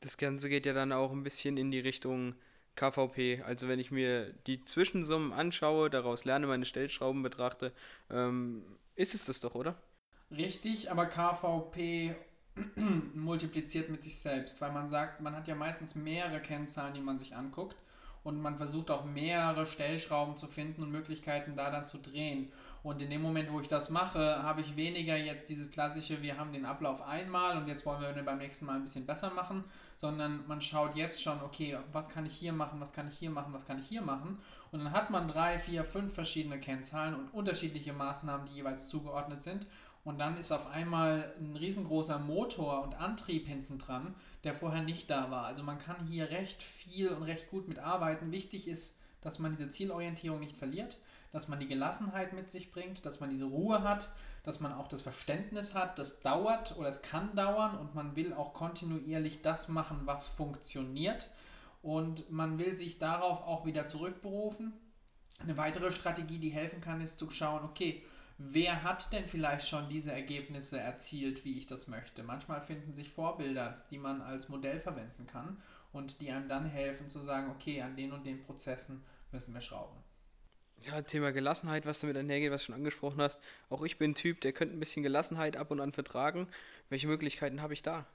Das 0.00 0.18
Ganze 0.18 0.50
geht 0.50 0.66
ja 0.66 0.74
dann 0.74 0.92
auch 0.92 1.12
ein 1.12 1.22
bisschen 1.22 1.56
in 1.56 1.70
die 1.70 1.80
Richtung 1.80 2.34
KVP. 2.76 3.42
Also 3.42 3.68
wenn 3.68 3.80
ich 3.80 3.90
mir 3.90 4.34
die 4.46 4.66
Zwischensummen 4.66 5.32
anschaue, 5.32 5.88
daraus 5.88 6.26
lerne, 6.26 6.46
meine 6.46 6.66
Stellschrauben 6.66 7.22
betrachte, 7.22 7.72
ähm, 8.10 8.66
ist 8.96 9.14
es 9.14 9.24
das 9.24 9.40
doch, 9.40 9.54
oder? 9.54 9.80
Richtig, 10.30 10.90
aber 10.90 11.06
KVP 11.06 12.14
multipliziert 13.14 13.88
mit 13.88 14.04
sich 14.04 14.18
selbst, 14.18 14.60
weil 14.60 14.72
man 14.72 14.86
sagt, 14.86 15.22
man 15.22 15.34
hat 15.34 15.48
ja 15.48 15.54
meistens 15.54 15.94
mehrere 15.94 16.42
Kennzahlen, 16.42 16.92
die 16.92 17.00
man 17.00 17.18
sich 17.18 17.34
anguckt 17.34 17.76
und 18.24 18.40
man 18.40 18.56
versucht 18.56 18.90
auch 18.90 19.04
mehrere 19.04 19.66
Stellschrauben 19.66 20.36
zu 20.36 20.46
finden 20.46 20.82
und 20.82 20.90
Möglichkeiten 20.90 21.54
da 21.56 21.70
dann 21.70 21.86
zu 21.86 21.98
drehen. 21.98 22.50
Und 22.82 23.00
in 23.00 23.08
dem 23.08 23.22
Moment, 23.22 23.50
wo 23.50 23.60
ich 23.60 23.68
das 23.68 23.88
mache, 23.88 24.42
habe 24.42 24.60
ich 24.60 24.76
weniger 24.76 25.16
jetzt 25.16 25.48
dieses 25.48 25.70
klassische, 25.70 26.20
wir 26.20 26.36
haben 26.36 26.52
den 26.52 26.64
Ablauf 26.66 27.00
einmal 27.02 27.56
und 27.56 27.66
jetzt 27.66 27.86
wollen 27.86 28.00
wir 28.00 28.22
beim 28.22 28.38
nächsten 28.38 28.66
Mal 28.66 28.76
ein 28.76 28.82
bisschen 28.82 29.06
besser 29.06 29.30
machen, 29.30 29.64
sondern 29.96 30.46
man 30.46 30.60
schaut 30.60 30.94
jetzt 30.94 31.22
schon, 31.22 31.40
okay, 31.42 31.78
was 31.92 32.10
kann 32.10 32.26
ich 32.26 32.34
hier 32.34 32.52
machen, 32.52 32.80
was 32.80 32.92
kann 32.92 33.08
ich 33.08 33.16
hier 33.16 33.30
machen, 33.30 33.54
was 33.54 33.66
kann 33.66 33.78
ich 33.78 33.86
hier 33.86 34.02
machen. 34.02 34.38
Und 34.70 34.80
dann 34.80 34.92
hat 34.92 35.08
man 35.10 35.28
drei, 35.28 35.58
vier, 35.58 35.84
fünf 35.84 36.12
verschiedene 36.12 36.58
Kennzahlen 36.58 37.14
und 37.14 37.32
unterschiedliche 37.32 37.92
Maßnahmen, 37.92 38.46
die 38.46 38.56
jeweils 38.56 38.88
zugeordnet 38.88 39.42
sind. 39.42 39.66
Und 40.04 40.18
dann 40.18 40.36
ist 40.36 40.52
auf 40.52 40.70
einmal 40.70 41.32
ein 41.40 41.56
riesengroßer 41.56 42.18
Motor 42.18 42.82
und 42.82 42.94
Antrieb 43.00 43.46
hinten 43.46 43.78
dran, 43.78 44.14
der 44.44 44.54
vorher 44.54 44.82
nicht 44.82 45.10
da 45.10 45.30
war. 45.30 45.46
Also 45.46 45.62
man 45.62 45.78
kann 45.78 46.06
hier 46.06 46.30
recht 46.30 46.62
viel 46.62 47.08
und 47.08 47.22
recht 47.22 47.50
gut 47.50 47.68
mitarbeiten. 47.68 48.32
Wichtig 48.32 48.68
ist, 48.68 49.00
dass 49.20 49.38
man 49.38 49.52
diese 49.52 49.68
Zielorientierung 49.68 50.40
nicht 50.40 50.56
verliert 50.56 50.98
dass 51.34 51.48
man 51.48 51.58
die 51.58 51.66
Gelassenheit 51.66 52.32
mit 52.32 52.48
sich 52.48 52.70
bringt, 52.70 53.04
dass 53.04 53.18
man 53.18 53.28
diese 53.28 53.46
Ruhe 53.46 53.82
hat, 53.82 54.08
dass 54.44 54.60
man 54.60 54.72
auch 54.72 54.86
das 54.86 55.02
Verständnis 55.02 55.74
hat, 55.74 55.98
das 55.98 56.20
dauert 56.20 56.76
oder 56.76 56.88
es 56.88 57.02
kann 57.02 57.34
dauern 57.34 57.76
und 57.76 57.92
man 57.96 58.14
will 58.14 58.32
auch 58.32 58.52
kontinuierlich 58.52 59.42
das 59.42 59.66
machen, 59.66 60.02
was 60.04 60.28
funktioniert 60.28 61.28
und 61.82 62.30
man 62.30 62.56
will 62.58 62.76
sich 62.76 63.00
darauf 63.00 63.42
auch 63.48 63.66
wieder 63.66 63.88
zurückberufen. 63.88 64.74
Eine 65.40 65.56
weitere 65.56 65.90
Strategie, 65.90 66.38
die 66.38 66.50
helfen 66.50 66.80
kann, 66.80 67.00
ist 67.00 67.18
zu 67.18 67.28
schauen, 67.30 67.64
okay, 67.64 68.04
wer 68.38 68.82
hat 68.82 69.12
denn 69.12 69.26
vielleicht 69.26 69.68
schon 69.68 69.88
diese 69.88 70.12
Ergebnisse 70.12 70.78
erzielt, 70.78 71.44
wie 71.44 71.56
ich 71.56 71.66
das 71.66 71.88
möchte. 71.88 72.22
Manchmal 72.22 72.60
finden 72.60 72.94
sich 72.94 73.10
Vorbilder, 73.10 73.82
die 73.90 73.98
man 73.98 74.22
als 74.22 74.48
Modell 74.48 74.80
verwenden 74.80 75.26
kann 75.26 75.62
und 75.92 76.20
die 76.20 76.30
einem 76.30 76.48
dann 76.48 76.66
helfen 76.66 77.08
zu 77.08 77.20
sagen, 77.20 77.50
okay, 77.50 77.82
an 77.82 77.96
den 77.96 78.12
und 78.12 78.24
den 78.24 78.40
Prozessen 78.40 79.04
müssen 79.30 79.54
wir 79.54 79.60
schrauben. 79.60 79.96
Ja, 80.82 81.00
Thema 81.02 81.32
Gelassenheit, 81.32 81.86
was 81.86 82.00
damit 82.00 82.16
einhergeht, 82.16 82.50
was 82.50 82.62
du 82.62 82.66
schon 82.66 82.74
angesprochen 82.74 83.22
hast. 83.22 83.40
Auch 83.70 83.82
ich 83.82 83.96
bin 83.96 84.10
ein 84.10 84.14
Typ, 84.14 84.40
der 84.40 84.52
könnte 84.52 84.76
ein 84.76 84.80
bisschen 84.80 85.02
Gelassenheit 85.02 85.56
ab 85.56 85.70
und 85.70 85.80
an 85.80 85.92
vertragen. 85.92 86.48
Welche 86.90 87.06
Möglichkeiten 87.06 87.62
habe 87.62 87.72
ich 87.72 87.82
da? 87.82 88.06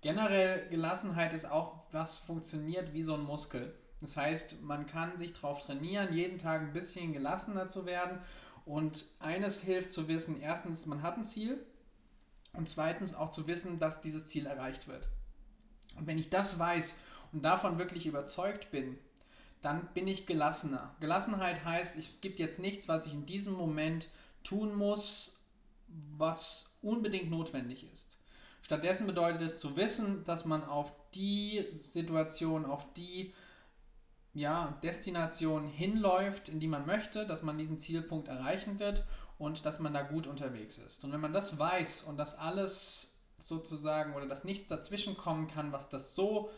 Generell 0.00 0.68
Gelassenheit 0.68 1.32
ist 1.32 1.50
auch, 1.50 1.82
was 1.90 2.18
funktioniert 2.18 2.92
wie 2.92 3.02
so 3.02 3.14
ein 3.14 3.22
Muskel. 3.22 3.74
Das 4.00 4.16
heißt, 4.16 4.62
man 4.62 4.86
kann 4.86 5.18
sich 5.18 5.32
darauf 5.32 5.64
trainieren, 5.64 6.12
jeden 6.12 6.38
Tag 6.38 6.60
ein 6.60 6.72
bisschen 6.72 7.12
gelassener 7.12 7.66
zu 7.66 7.86
werden. 7.86 8.20
Und 8.66 9.06
eines 9.20 9.60
hilft 9.60 9.92
zu 9.92 10.08
wissen, 10.08 10.42
erstens, 10.42 10.86
man 10.86 11.00
hat 11.00 11.16
ein 11.16 11.24
Ziel 11.24 11.64
und 12.52 12.68
zweitens 12.68 13.14
auch 13.14 13.30
zu 13.30 13.46
wissen, 13.46 13.78
dass 13.78 14.02
dieses 14.02 14.26
Ziel 14.26 14.46
erreicht 14.46 14.88
wird. 14.88 15.08
Und 15.96 16.08
wenn 16.08 16.18
ich 16.18 16.30
das 16.30 16.58
weiß 16.58 16.96
und 17.32 17.44
davon 17.44 17.78
wirklich 17.78 18.06
überzeugt 18.06 18.72
bin, 18.72 18.98
dann 19.62 19.88
bin 19.94 20.08
ich 20.08 20.26
gelassener. 20.26 20.94
Gelassenheit 21.00 21.64
heißt, 21.64 21.96
es 21.96 22.20
gibt 22.20 22.40
jetzt 22.40 22.58
nichts, 22.58 22.88
was 22.88 23.06
ich 23.06 23.14
in 23.14 23.24
diesem 23.24 23.54
Moment 23.54 24.08
tun 24.42 24.74
muss, 24.74 25.44
was 26.16 26.76
unbedingt 26.82 27.30
notwendig 27.30 27.90
ist. 27.90 28.16
Stattdessen 28.62 29.06
bedeutet 29.06 29.42
es 29.42 29.60
zu 29.60 29.76
wissen, 29.76 30.24
dass 30.24 30.44
man 30.44 30.64
auf 30.64 30.92
die 31.14 31.64
Situation, 31.78 32.64
auf 32.64 32.92
die 32.94 33.32
ja, 34.36 34.76
Destination 34.82 35.66
hinläuft, 35.66 36.50
in 36.50 36.60
die 36.60 36.68
man 36.68 36.84
möchte, 36.84 37.26
dass 37.26 37.42
man 37.42 37.56
diesen 37.56 37.78
Zielpunkt 37.78 38.28
erreichen 38.28 38.78
wird 38.78 39.02
und 39.38 39.64
dass 39.64 39.80
man 39.80 39.94
da 39.94 40.02
gut 40.02 40.26
unterwegs 40.26 40.76
ist. 40.76 41.02
Und 41.04 41.12
wenn 41.12 41.22
man 41.22 41.32
das 41.32 41.58
weiß 41.58 42.02
und 42.02 42.18
das 42.18 42.38
alles 42.38 43.14
sozusagen 43.38 44.14
oder 44.14 44.26
dass 44.26 44.44
nichts 44.44 44.66
dazwischen 44.66 45.16
kommen 45.16 45.46
kann, 45.46 45.72
was 45.72 45.88
das 45.88 46.14
so 46.14 46.50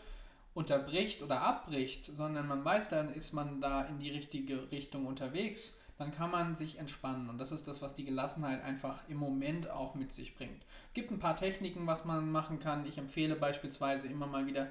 unterbricht 0.55 1.23
oder 1.23 1.43
abbricht, 1.43 2.05
sondern 2.05 2.49
man 2.49 2.65
weiß, 2.65 2.91
dann 2.91 3.15
ist 3.15 3.33
man 3.33 3.61
da 3.61 3.83
in 3.83 4.01
die 4.01 4.11
richtige 4.11 4.73
Richtung 4.73 5.07
unterwegs, 5.07 5.79
dann 5.99 6.11
kann 6.11 6.33
man 6.33 6.57
sich 6.57 6.79
entspannen. 6.79 7.29
Und 7.29 7.39
das 7.39 7.53
ist 7.53 7.69
das, 7.69 7.81
was 7.81 7.95
die 7.95 8.05
Gelassenheit 8.05 8.63
einfach 8.65 9.09
im 9.09 9.19
Moment 9.19 9.71
auch 9.71 9.95
mit 9.95 10.13
sich 10.13 10.35
bringt. 10.35 10.65
Es 10.89 10.95
gibt 10.95 11.13
ein 11.13 11.21
paar 11.21 11.37
Techniken, 11.37 11.87
was 11.87 12.05
man 12.05 12.33
machen 12.33 12.59
kann. 12.59 12.87
Ich 12.87 12.99
empfehle 12.99 13.37
beispielsweise 13.37 14.09
immer 14.09 14.27
mal 14.27 14.47
wieder 14.47 14.69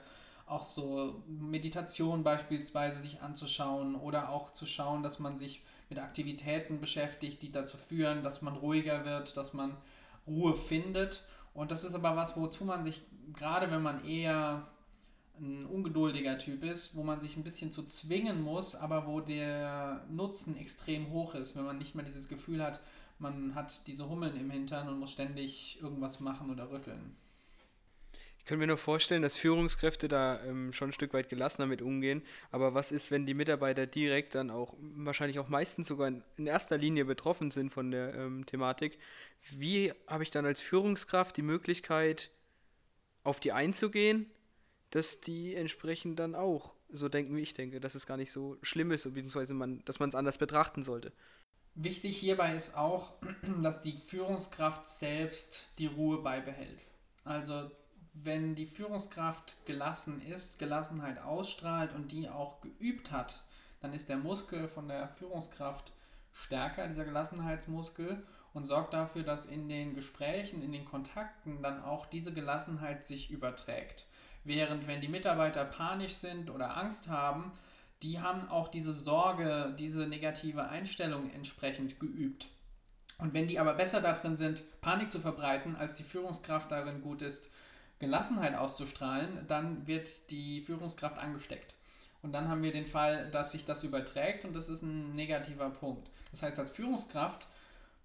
auch 0.48 0.64
so 0.64 1.24
Meditation 1.28 2.24
beispielsweise 2.24 3.02
sich 3.02 3.22
anzuschauen 3.22 3.96
oder 3.96 4.30
auch 4.30 4.52
zu 4.52 4.66
schauen, 4.66 5.04
dass 5.04 5.20
man 5.20 5.38
sich 5.38 5.62
mit 5.90 6.00
Aktivitäten 6.00 6.80
beschäftigt, 6.80 7.42
die 7.42 7.52
dazu 7.52 7.78
führen, 7.78 8.24
dass 8.24 8.42
man 8.42 8.56
ruhiger 8.56 9.06
wird, 9.06 9.38
dass 9.38 9.54
man 9.54 9.76
Ruhe 10.26 10.56
findet. 10.56 11.24
Und 11.54 11.72
das 11.72 11.84
ist 11.84 11.96
aber 11.96 12.16
was, 12.16 12.38
wozu 12.38 12.66
man 12.66 12.84
sich, 12.84 13.02
gerade 13.34 13.72
wenn 13.72 13.82
man 13.82 14.06
eher 14.06 14.68
ein 15.40 15.66
ungeduldiger 15.66 16.38
Typ 16.38 16.64
ist, 16.64 16.96
wo 16.96 17.04
man 17.04 17.22
sich 17.22 17.38
ein 17.38 17.44
bisschen 17.44 17.72
zu 17.72 17.84
zwingen 17.84 18.42
muss, 18.42 18.76
aber 18.76 19.06
wo 19.06 19.22
der 19.22 20.06
Nutzen 20.10 20.58
extrem 20.58 21.12
hoch 21.12 21.36
ist, 21.36 21.56
wenn 21.56 21.66
man 21.66 21.78
nicht 21.78 21.96
mehr 21.96 22.06
dieses 22.06 22.28
Gefühl 22.28 22.64
hat, 22.64 22.80
man 23.20 23.56
hat 23.56 23.86
diese 23.88 24.10
Hummeln 24.10 24.36
im 24.36 24.50
Hintern 24.50 24.88
und 24.88 25.00
muss 25.00 25.12
ständig 25.12 25.80
irgendwas 25.82 26.20
machen 26.20 26.50
oder 26.50 26.72
rütteln. 26.72 27.16
Könnte 28.48 28.62
mir 28.62 28.68
nur 28.68 28.78
vorstellen, 28.78 29.22
dass 29.22 29.36
Führungskräfte 29.36 30.08
da 30.08 30.44
ähm, 30.44 30.74
schon 30.74 30.90
ein 30.90 30.94
Stück 30.94 31.14
weit 31.14 31.30
gelassener 31.30 31.68
mit 31.68 31.82
umgehen. 31.82 32.24
Aber 32.50 32.74
was 32.74 32.92
ist, 32.92 33.12
wenn 33.12 33.26
die 33.26 33.36
Mitarbeiter 33.36 33.86
direkt 33.86 34.34
dann 34.34 34.50
auch, 34.50 34.74
wahrscheinlich 34.80 35.38
auch 35.38 35.50
meistens 35.50 35.88
sogar 35.88 36.08
in, 36.08 36.24
in 36.38 36.48
erster 36.48 36.78
Linie 36.78 37.06
betroffen 37.06 37.52
sind 37.52 37.72
von 37.72 37.92
der 37.92 38.16
ähm, 38.16 38.46
Thematik? 38.46 38.98
Wie 39.52 39.94
habe 40.08 40.24
ich 40.24 40.32
dann 40.32 40.46
als 40.46 40.62
Führungskraft 40.62 41.38
die 41.38 41.44
Möglichkeit, 41.44 42.32
auf 43.24 43.40
die 43.40 43.52
einzugehen 43.52 44.32
dass 44.92 45.22
die 45.22 45.56
entsprechend 45.56 46.20
dann 46.20 46.36
auch 46.36 46.74
so 46.90 47.10
denken, 47.10 47.36
wie 47.36 47.42
ich 47.42 47.54
denke, 47.54 47.80
dass 47.80 47.96
es 47.96 48.08
gar 48.08 48.18
nicht 48.18 48.32
so 48.32 48.58
schlimm 48.62 48.92
ist, 48.92 49.04
beziehungsweise 49.04 49.54
man, 49.54 49.84
dass 49.86 50.00
man 50.00 50.10
es 50.10 50.16
anders 50.16 50.38
betrachten 50.38 50.84
sollte. 50.84 51.12
Wichtig 51.76 52.18
hierbei 52.18 52.56
ist 52.56 52.76
auch, 52.76 53.14
dass 53.62 53.82
die 53.82 54.00
Führungskraft 54.00 54.88
selbst 54.88 55.68
die 55.78 55.88
Ruhe 55.88 56.20
beibehält. 56.20 56.86
Also 57.24 57.70
wenn 58.24 58.56
die 58.56 58.66
Führungskraft 58.66 59.66
gelassen 59.66 60.22
ist, 60.22 60.60
Gelassenheit 60.60 61.20
ausstrahlt 61.20 61.94
und 61.94 62.12
die 62.12 62.30
auch 62.30 62.62
geübt 62.62 63.12
hat, 63.12 63.44
dann 63.80 63.94
ist 63.94 64.10
der 64.10 64.18
Muskel 64.18 64.68
von 64.68 64.88
der 64.88 65.10
Führungskraft 65.10 65.92
stärker, 66.32 66.88
dieser 66.88 67.06
Gelassenheitsmuskel, 67.06 68.24
und 68.54 68.66
sorgt 68.66 68.94
dafür, 68.94 69.24
dass 69.24 69.46
in 69.46 69.70
den 69.70 69.94
Gesprächen, 69.94 70.64
in 70.64 70.72
den 70.72 70.86
Kontakten 70.86 71.62
dann 71.62 71.84
auch 71.84 72.08
diese 72.08 72.34
Gelassenheit 72.34 73.06
sich 73.06 73.30
überträgt. 73.30 74.06
Während 74.44 74.88
wenn 74.88 75.02
die 75.02 75.10
Mitarbeiter 75.10 75.64
panisch 75.64 76.16
sind 76.16 76.50
oder 76.50 76.76
Angst 76.76 77.08
haben, 77.10 77.52
die 78.02 78.20
haben 78.20 78.50
auch 78.50 78.68
diese 78.68 78.94
Sorge, 78.94 79.76
diese 79.78 80.08
negative 80.08 80.70
Einstellung 80.70 81.30
entsprechend 81.32 82.00
geübt. 82.00 82.48
Und 83.20 83.34
wenn 83.34 83.48
die 83.48 83.60
aber 83.60 83.74
besser 83.74 84.02
darin 84.02 84.36
sind, 84.36 84.64
Panik 84.82 85.12
zu 85.12 85.20
verbreiten, 85.20 85.76
als 85.76 85.98
die 85.98 86.04
Führungskraft 86.04 86.72
darin 86.72 87.02
gut 87.02 87.22
ist, 87.22 87.52
Gelassenheit 88.00 88.56
auszustrahlen, 88.56 89.46
dann 89.48 89.88
wird 89.88 90.30
die 90.30 90.62
Führungskraft 90.62 91.18
angesteckt. 91.18 91.76
Und 92.22 92.32
dann 92.34 92.48
haben 92.48 92.64
wir 92.64 92.72
den 92.72 92.86
Fall, 92.86 93.30
dass 93.32 93.52
sich 93.52 93.66
das 93.66 93.84
überträgt 93.84 94.46
und 94.46 94.56
das 94.56 94.70
ist 94.70 94.82
ein 94.82 95.16
negativer 95.16 95.70
Punkt. 95.70 96.10
Das 96.32 96.44
heißt, 96.44 96.60
als 96.60 96.72
Führungskraft 96.72 97.48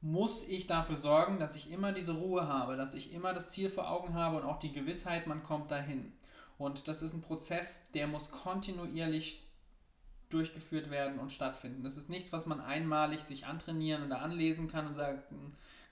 muss 0.00 0.46
ich 0.48 0.66
dafür 0.66 0.96
sorgen, 0.96 1.38
dass 1.38 1.56
ich 1.56 1.70
immer 1.70 1.92
diese 1.92 2.12
Ruhe 2.12 2.48
habe, 2.48 2.76
dass 2.76 2.94
ich 2.94 3.12
immer 3.12 3.32
das 3.32 3.50
Ziel 3.50 3.70
vor 3.70 3.88
Augen 3.90 4.14
habe 4.14 4.36
und 4.36 4.44
auch 4.44 4.58
die 4.58 4.72
Gewissheit, 4.72 5.26
man 5.26 5.42
kommt 5.42 5.70
dahin. 5.70 6.12
Und 6.58 6.88
das 6.88 7.02
ist 7.02 7.14
ein 7.14 7.22
Prozess, 7.22 7.90
der 7.92 8.06
muss 8.06 8.30
kontinuierlich 8.30 9.42
durchgeführt 10.28 10.90
werden 10.90 11.18
und 11.18 11.32
stattfinden. 11.32 11.84
Das 11.84 11.96
ist 11.96 12.08
nichts, 12.08 12.32
was 12.32 12.46
man 12.46 12.60
einmalig 12.60 13.20
sich 13.20 13.46
antrainieren 13.46 14.04
oder 14.04 14.22
anlesen 14.22 14.68
kann 14.70 14.86
und 14.86 14.94
sagen 14.94 15.22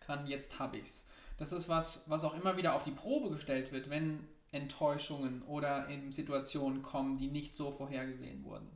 kann, 0.00 0.26
jetzt 0.26 0.58
habe 0.58 0.78
ich 0.78 0.88
es. 0.88 1.06
Das 1.40 1.52
ist 1.52 1.70
was, 1.70 2.04
was 2.06 2.22
auch 2.22 2.34
immer 2.34 2.58
wieder 2.58 2.74
auf 2.74 2.82
die 2.82 2.90
Probe 2.90 3.30
gestellt 3.30 3.72
wird, 3.72 3.88
wenn 3.88 4.28
Enttäuschungen 4.52 5.40
oder 5.44 5.88
in 5.88 6.12
Situationen 6.12 6.82
kommen, 6.82 7.16
die 7.16 7.28
nicht 7.28 7.54
so 7.54 7.70
vorhergesehen 7.70 8.44
wurden. 8.44 8.68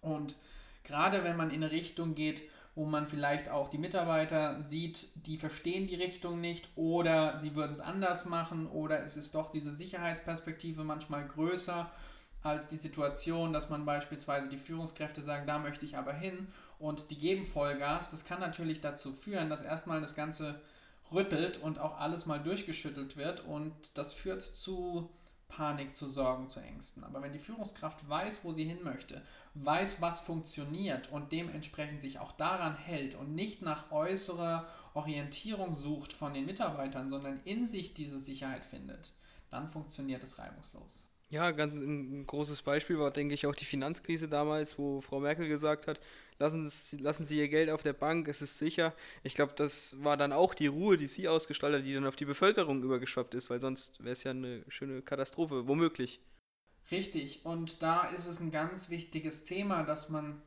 Und 0.00 0.34
gerade 0.82 1.24
wenn 1.24 1.36
man 1.36 1.50
in 1.50 1.62
eine 1.62 1.70
Richtung 1.70 2.14
geht, 2.14 2.40
wo 2.74 2.86
man 2.86 3.06
vielleicht 3.06 3.50
auch 3.50 3.68
die 3.68 3.76
Mitarbeiter 3.76 4.62
sieht, 4.62 5.08
die 5.26 5.36
verstehen 5.36 5.86
die 5.86 5.94
Richtung 5.96 6.40
nicht 6.40 6.70
oder 6.74 7.36
sie 7.36 7.54
würden 7.54 7.72
es 7.72 7.80
anders 7.80 8.24
machen 8.24 8.66
oder 8.66 9.02
es 9.02 9.18
ist 9.18 9.34
doch 9.34 9.52
diese 9.52 9.70
Sicherheitsperspektive 9.70 10.84
manchmal 10.84 11.28
größer 11.28 11.90
als 12.42 12.70
die 12.70 12.78
Situation, 12.78 13.52
dass 13.52 13.68
man 13.68 13.84
beispielsweise 13.84 14.48
die 14.48 14.56
Führungskräfte 14.56 15.20
sagen, 15.20 15.46
da 15.46 15.58
möchte 15.58 15.84
ich 15.84 15.98
aber 15.98 16.14
hin 16.14 16.48
und 16.78 17.10
die 17.10 17.18
geben 17.18 17.44
Vollgas. 17.44 18.10
Das 18.10 18.24
kann 18.24 18.40
natürlich 18.40 18.80
dazu 18.80 19.12
führen, 19.12 19.50
dass 19.50 19.60
erstmal 19.60 20.00
das 20.00 20.14
Ganze 20.14 20.62
rüttelt 21.14 21.58
und 21.58 21.78
auch 21.78 21.98
alles 21.98 22.26
mal 22.26 22.38
durchgeschüttelt 22.38 23.16
wird 23.16 23.44
und 23.46 23.96
das 23.96 24.12
führt 24.12 24.42
zu 24.42 25.10
Panik, 25.48 25.94
zu 25.94 26.06
Sorgen, 26.06 26.48
zu 26.48 26.60
Ängsten. 26.60 27.04
Aber 27.04 27.22
wenn 27.22 27.32
die 27.32 27.38
Führungskraft 27.38 28.08
weiß, 28.08 28.44
wo 28.44 28.52
sie 28.52 28.64
hin 28.64 28.82
möchte, 28.82 29.22
weiß, 29.54 30.00
was 30.00 30.20
funktioniert 30.20 31.12
und 31.12 31.30
dementsprechend 31.30 32.00
sich 32.00 32.18
auch 32.18 32.32
daran 32.32 32.76
hält 32.76 33.14
und 33.14 33.34
nicht 33.34 33.62
nach 33.62 33.92
äußerer 33.92 34.66
Orientierung 34.94 35.74
sucht 35.74 36.12
von 36.12 36.34
den 36.34 36.46
Mitarbeitern, 36.46 37.08
sondern 37.08 37.40
in 37.44 37.66
sich 37.66 37.94
diese 37.94 38.18
Sicherheit 38.18 38.64
findet, 38.64 39.12
dann 39.50 39.68
funktioniert 39.68 40.22
es 40.22 40.38
reibungslos. 40.38 41.10
Ja, 41.30 41.50
ganz 41.52 41.80
ein 41.80 42.26
großes 42.26 42.62
Beispiel 42.62 42.98
war, 42.98 43.10
denke 43.10 43.34
ich, 43.34 43.46
auch 43.46 43.54
die 43.54 43.64
Finanzkrise 43.64 44.28
damals, 44.28 44.78
wo 44.78 45.00
Frau 45.00 45.20
Merkel 45.20 45.48
gesagt 45.48 45.86
hat, 45.86 46.00
lassen 46.38 46.68
Sie, 46.68 46.96
lassen 46.96 47.24
Sie 47.24 47.38
Ihr 47.38 47.48
Geld 47.48 47.70
auf 47.70 47.82
der 47.82 47.92
Bank, 47.92 48.28
es 48.28 48.42
ist 48.42 48.58
sicher. 48.58 48.94
Ich 49.22 49.34
glaube, 49.34 49.54
das 49.56 50.02
war 50.02 50.16
dann 50.16 50.32
auch 50.32 50.54
die 50.54 50.66
Ruhe, 50.66 50.96
die 50.96 51.06
sie 51.06 51.28
ausgestaltet 51.28 51.80
hat, 51.80 51.86
die 51.86 51.94
dann 51.94 52.06
auf 52.06 52.16
die 52.16 52.24
Bevölkerung 52.24 52.82
übergeschwappt 52.82 53.34
ist, 53.34 53.50
weil 53.50 53.60
sonst 53.60 54.02
wäre 54.02 54.12
es 54.12 54.24
ja 54.24 54.32
eine 54.32 54.64
schöne 54.68 55.02
Katastrophe, 55.02 55.66
womöglich. 55.68 56.20
Richtig, 56.90 57.44
und 57.44 57.82
da 57.82 58.08
ist 58.10 58.26
es 58.26 58.40
ein 58.40 58.50
ganz 58.50 58.90
wichtiges 58.90 59.44
Thema, 59.44 59.84
dass 59.84 60.10
man 60.10 60.42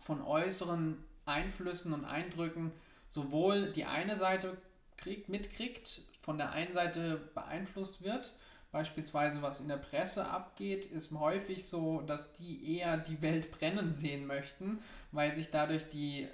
von 0.00 0.22
äußeren 0.22 1.04
Einflüssen 1.26 1.92
und 1.92 2.04
Eindrücken 2.04 2.72
sowohl 3.06 3.70
die 3.72 3.84
eine 3.84 4.16
Seite 4.16 4.56
kriegt, 4.96 5.28
mitkriegt, 5.28 6.02
von 6.20 6.38
der 6.38 6.52
einen 6.52 6.72
Seite 6.72 7.20
beeinflusst 7.34 8.02
wird, 8.02 8.32
beispielsweise 8.72 9.42
was 9.42 9.60
in 9.60 9.68
der 9.68 9.76
Presse 9.76 10.26
abgeht, 10.26 10.86
ist 10.86 11.12
häufig 11.12 11.66
so, 11.66 12.00
dass 12.00 12.32
die 12.32 12.78
eher 12.78 12.96
die 12.96 13.22
Welt 13.22 13.52
brennen 13.52 13.92
sehen 13.92 14.26
möchten, 14.26 14.80
weil 15.12 15.34
sich 15.34 15.50
dadurch 15.50 15.88
die, 15.90 16.28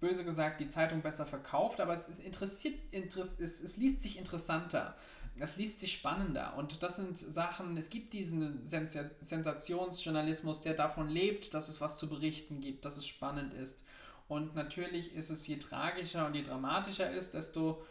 böse 0.00 0.24
gesagt, 0.24 0.58
die 0.58 0.68
Zeitung 0.68 1.02
besser 1.02 1.26
verkauft, 1.26 1.80
aber 1.80 1.92
es 1.92 2.08
ist 2.08 2.18
interessiert, 2.18 2.74
interess, 2.90 3.38
es, 3.38 3.60
es 3.60 3.76
liest 3.76 4.02
sich 4.02 4.18
interessanter 4.18 4.96
das 5.38 5.56
liest 5.56 5.80
sich 5.80 5.92
spannender. 5.92 6.54
Und 6.56 6.82
das 6.82 6.96
sind 6.96 7.16
Sachen, 7.16 7.76
es 7.76 7.90
gibt 7.90 8.12
diesen 8.12 8.66
Sensationsjournalismus, 8.66 10.60
der 10.60 10.74
davon 10.74 11.08
lebt, 11.08 11.54
dass 11.54 11.68
es 11.68 11.80
was 11.80 11.96
zu 11.96 12.08
berichten 12.08 12.60
gibt, 12.60 12.84
dass 12.84 12.96
es 12.96 13.06
spannend 13.06 13.54
ist. 13.54 13.84
Und 14.26 14.54
natürlich 14.54 15.14
ist 15.14 15.30
es, 15.30 15.46
je 15.46 15.56
tragischer 15.56 16.26
und 16.26 16.34
je 16.34 16.42
dramatischer 16.42 17.10
ist, 17.10 17.34
desto 17.34 17.82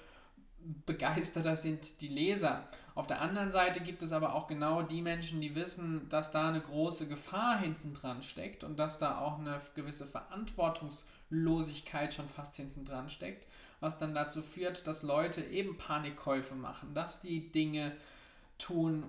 begeisterter 0.85 1.55
sind 1.55 2.01
die 2.01 2.07
Leser. 2.07 2.67
Auf 2.95 3.07
der 3.07 3.21
anderen 3.21 3.51
Seite 3.51 3.79
gibt 3.79 4.03
es 4.03 4.11
aber 4.11 4.33
auch 4.33 4.47
genau 4.47 4.81
die 4.81 5.01
Menschen, 5.01 5.39
die 5.41 5.55
wissen, 5.55 6.09
dass 6.09 6.31
da 6.31 6.49
eine 6.49 6.61
große 6.61 7.07
Gefahr 7.07 7.59
hinten 7.59 7.93
dran 7.93 8.21
steckt 8.21 8.63
und 8.63 8.77
dass 8.77 8.99
da 8.99 9.19
auch 9.19 9.39
eine 9.39 9.61
gewisse 9.75 10.05
Verantwortungslosigkeit 10.05 12.13
schon 12.13 12.27
fast 12.27 12.55
hinten 12.55 12.85
dran 12.85 13.09
steckt 13.09 13.47
was 13.79 13.99
dann 13.99 14.15
dazu 14.15 14.41
führt, 14.41 14.87
dass 14.87 15.03
Leute 15.03 15.41
eben 15.41 15.77
Panikkäufe 15.77 16.55
machen, 16.55 16.93
dass 16.93 17.21
die 17.21 17.51
Dinge 17.51 17.95
tun, 18.57 19.03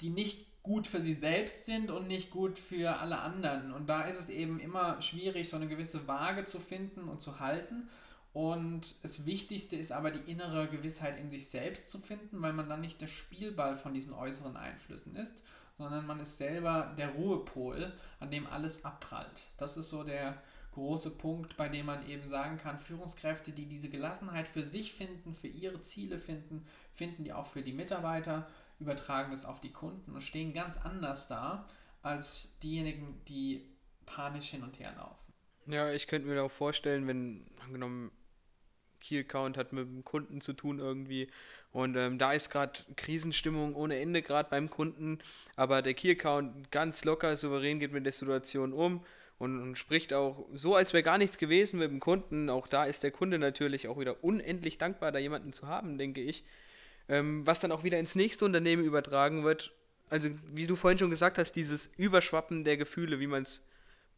die 0.00 0.10
nicht 0.10 0.62
gut 0.62 0.86
für 0.86 1.00
sie 1.00 1.12
selbst 1.12 1.64
sind 1.64 1.90
und 1.90 2.06
nicht 2.06 2.30
gut 2.30 2.58
für 2.58 2.98
alle 2.98 3.18
anderen. 3.18 3.72
Und 3.72 3.88
da 3.88 4.02
ist 4.02 4.20
es 4.20 4.28
eben 4.28 4.60
immer 4.60 5.02
schwierig, 5.02 5.48
so 5.48 5.56
eine 5.56 5.66
gewisse 5.66 6.06
Waage 6.06 6.44
zu 6.44 6.60
finden 6.60 7.08
und 7.08 7.20
zu 7.20 7.40
halten. 7.40 7.88
Und 8.32 9.02
das 9.02 9.26
Wichtigste 9.26 9.76
ist 9.76 9.92
aber 9.92 10.10
die 10.10 10.30
innere 10.30 10.68
Gewissheit 10.68 11.18
in 11.18 11.30
sich 11.30 11.48
selbst 11.48 11.90
zu 11.90 11.98
finden, 11.98 12.40
weil 12.40 12.54
man 12.54 12.68
dann 12.68 12.80
nicht 12.80 13.00
der 13.00 13.06
Spielball 13.06 13.76
von 13.76 13.92
diesen 13.92 14.14
äußeren 14.14 14.56
Einflüssen 14.56 15.14
ist, 15.16 15.42
sondern 15.72 16.06
man 16.06 16.20
ist 16.20 16.38
selber 16.38 16.94
der 16.96 17.10
Ruhepol, 17.10 17.92
an 18.20 18.30
dem 18.30 18.46
alles 18.46 18.84
abprallt. 18.84 19.44
Das 19.58 19.76
ist 19.76 19.90
so 19.90 20.02
der 20.02 20.40
große 20.72 21.10
Punkt, 21.10 21.58
bei 21.58 21.68
dem 21.68 21.86
man 21.86 22.08
eben 22.08 22.26
sagen 22.26 22.56
kann, 22.56 22.78
Führungskräfte, 22.78 23.52
die 23.52 23.66
diese 23.66 23.90
Gelassenheit 23.90 24.48
für 24.48 24.62
sich 24.62 24.94
finden, 24.94 25.34
für 25.34 25.48
ihre 25.48 25.82
Ziele 25.82 26.18
finden, 26.18 26.66
finden 26.94 27.24
die 27.24 27.34
auch 27.34 27.46
für 27.46 27.62
die 27.62 27.74
Mitarbeiter, 27.74 28.48
übertragen 28.78 29.32
es 29.32 29.44
auf 29.44 29.60
die 29.60 29.72
Kunden 29.72 30.12
und 30.12 30.22
stehen 30.22 30.54
ganz 30.54 30.78
anders 30.78 31.28
da 31.28 31.66
als 32.00 32.58
diejenigen, 32.62 33.20
die 33.28 33.66
panisch 34.06 34.50
hin 34.50 34.62
und 34.62 34.78
her 34.78 34.94
laufen. 34.96 35.32
Ja, 35.66 35.92
ich 35.92 36.06
könnte 36.06 36.26
mir 36.26 36.42
auch 36.42 36.50
vorstellen, 36.50 37.06
wenn, 37.06 37.46
angenommen, 37.62 38.10
Key 39.02 39.18
Account 39.20 39.58
hat 39.58 39.72
mit 39.72 39.84
dem 39.84 40.04
Kunden 40.04 40.40
zu 40.40 40.54
tun 40.54 40.78
irgendwie. 40.78 41.28
Und 41.72 41.96
ähm, 41.96 42.18
da 42.18 42.32
ist 42.32 42.50
gerade 42.50 42.80
Krisenstimmung 42.96 43.74
ohne 43.74 43.98
Ende 43.98 44.22
gerade 44.22 44.48
beim 44.48 44.70
Kunden. 44.70 45.18
Aber 45.56 45.82
der 45.82 45.94
Key 45.94 46.12
Account 46.12 46.70
ganz 46.70 47.04
locker, 47.04 47.36
souverän 47.36 47.80
geht 47.80 47.92
mit 47.92 48.06
der 48.06 48.12
Situation 48.12 48.72
um 48.72 49.04
und, 49.38 49.60
und 49.60 49.76
spricht 49.76 50.12
auch 50.12 50.46
so, 50.52 50.76
als 50.76 50.92
wäre 50.92 51.02
gar 51.02 51.18
nichts 51.18 51.36
gewesen 51.36 51.78
mit 51.78 51.90
dem 51.90 52.00
Kunden. 52.00 52.48
Auch 52.48 52.68
da 52.68 52.84
ist 52.84 53.02
der 53.02 53.10
Kunde 53.10 53.38
natürlich 53.38 53.88
auch 53.88 53.98
wieder 53.98 54.22
unendlich 54.22 54.78
dankbar, 54.78 55.12
da 55.12 55.18
jemanden 55.18 55.52
zu 55.52 55.66
haben, 55.66 55.98
denke 55.98 56.20
ich. 56.20 56.44
Ähm, 57.08 57.44
was 57.44 57.60
dann 57.60 57.72
auch 57.72 57.82
wieder 57.82 57.98
ins 57.98 58.14
nächste 58.14 58.44
Unternehmen 58.44 58.84
übertragen 58.84 59.42
wird. 59.42 59.72
Also, 60.08 60.28
wie 60.52 60.66
du 60.66 60.76
vorhin 60.76 60.98
schon 60.98 61.10
gesagt 61.10 61.38
hast, 61.38 61.52
dieses 61.52 61.90
Überschwappen 61.96 62.64
der 62.64 62.76
Gefühle, 62.76 63.18
wie 63.18 63.26
man 63.26 63.42
es 63.42 63.66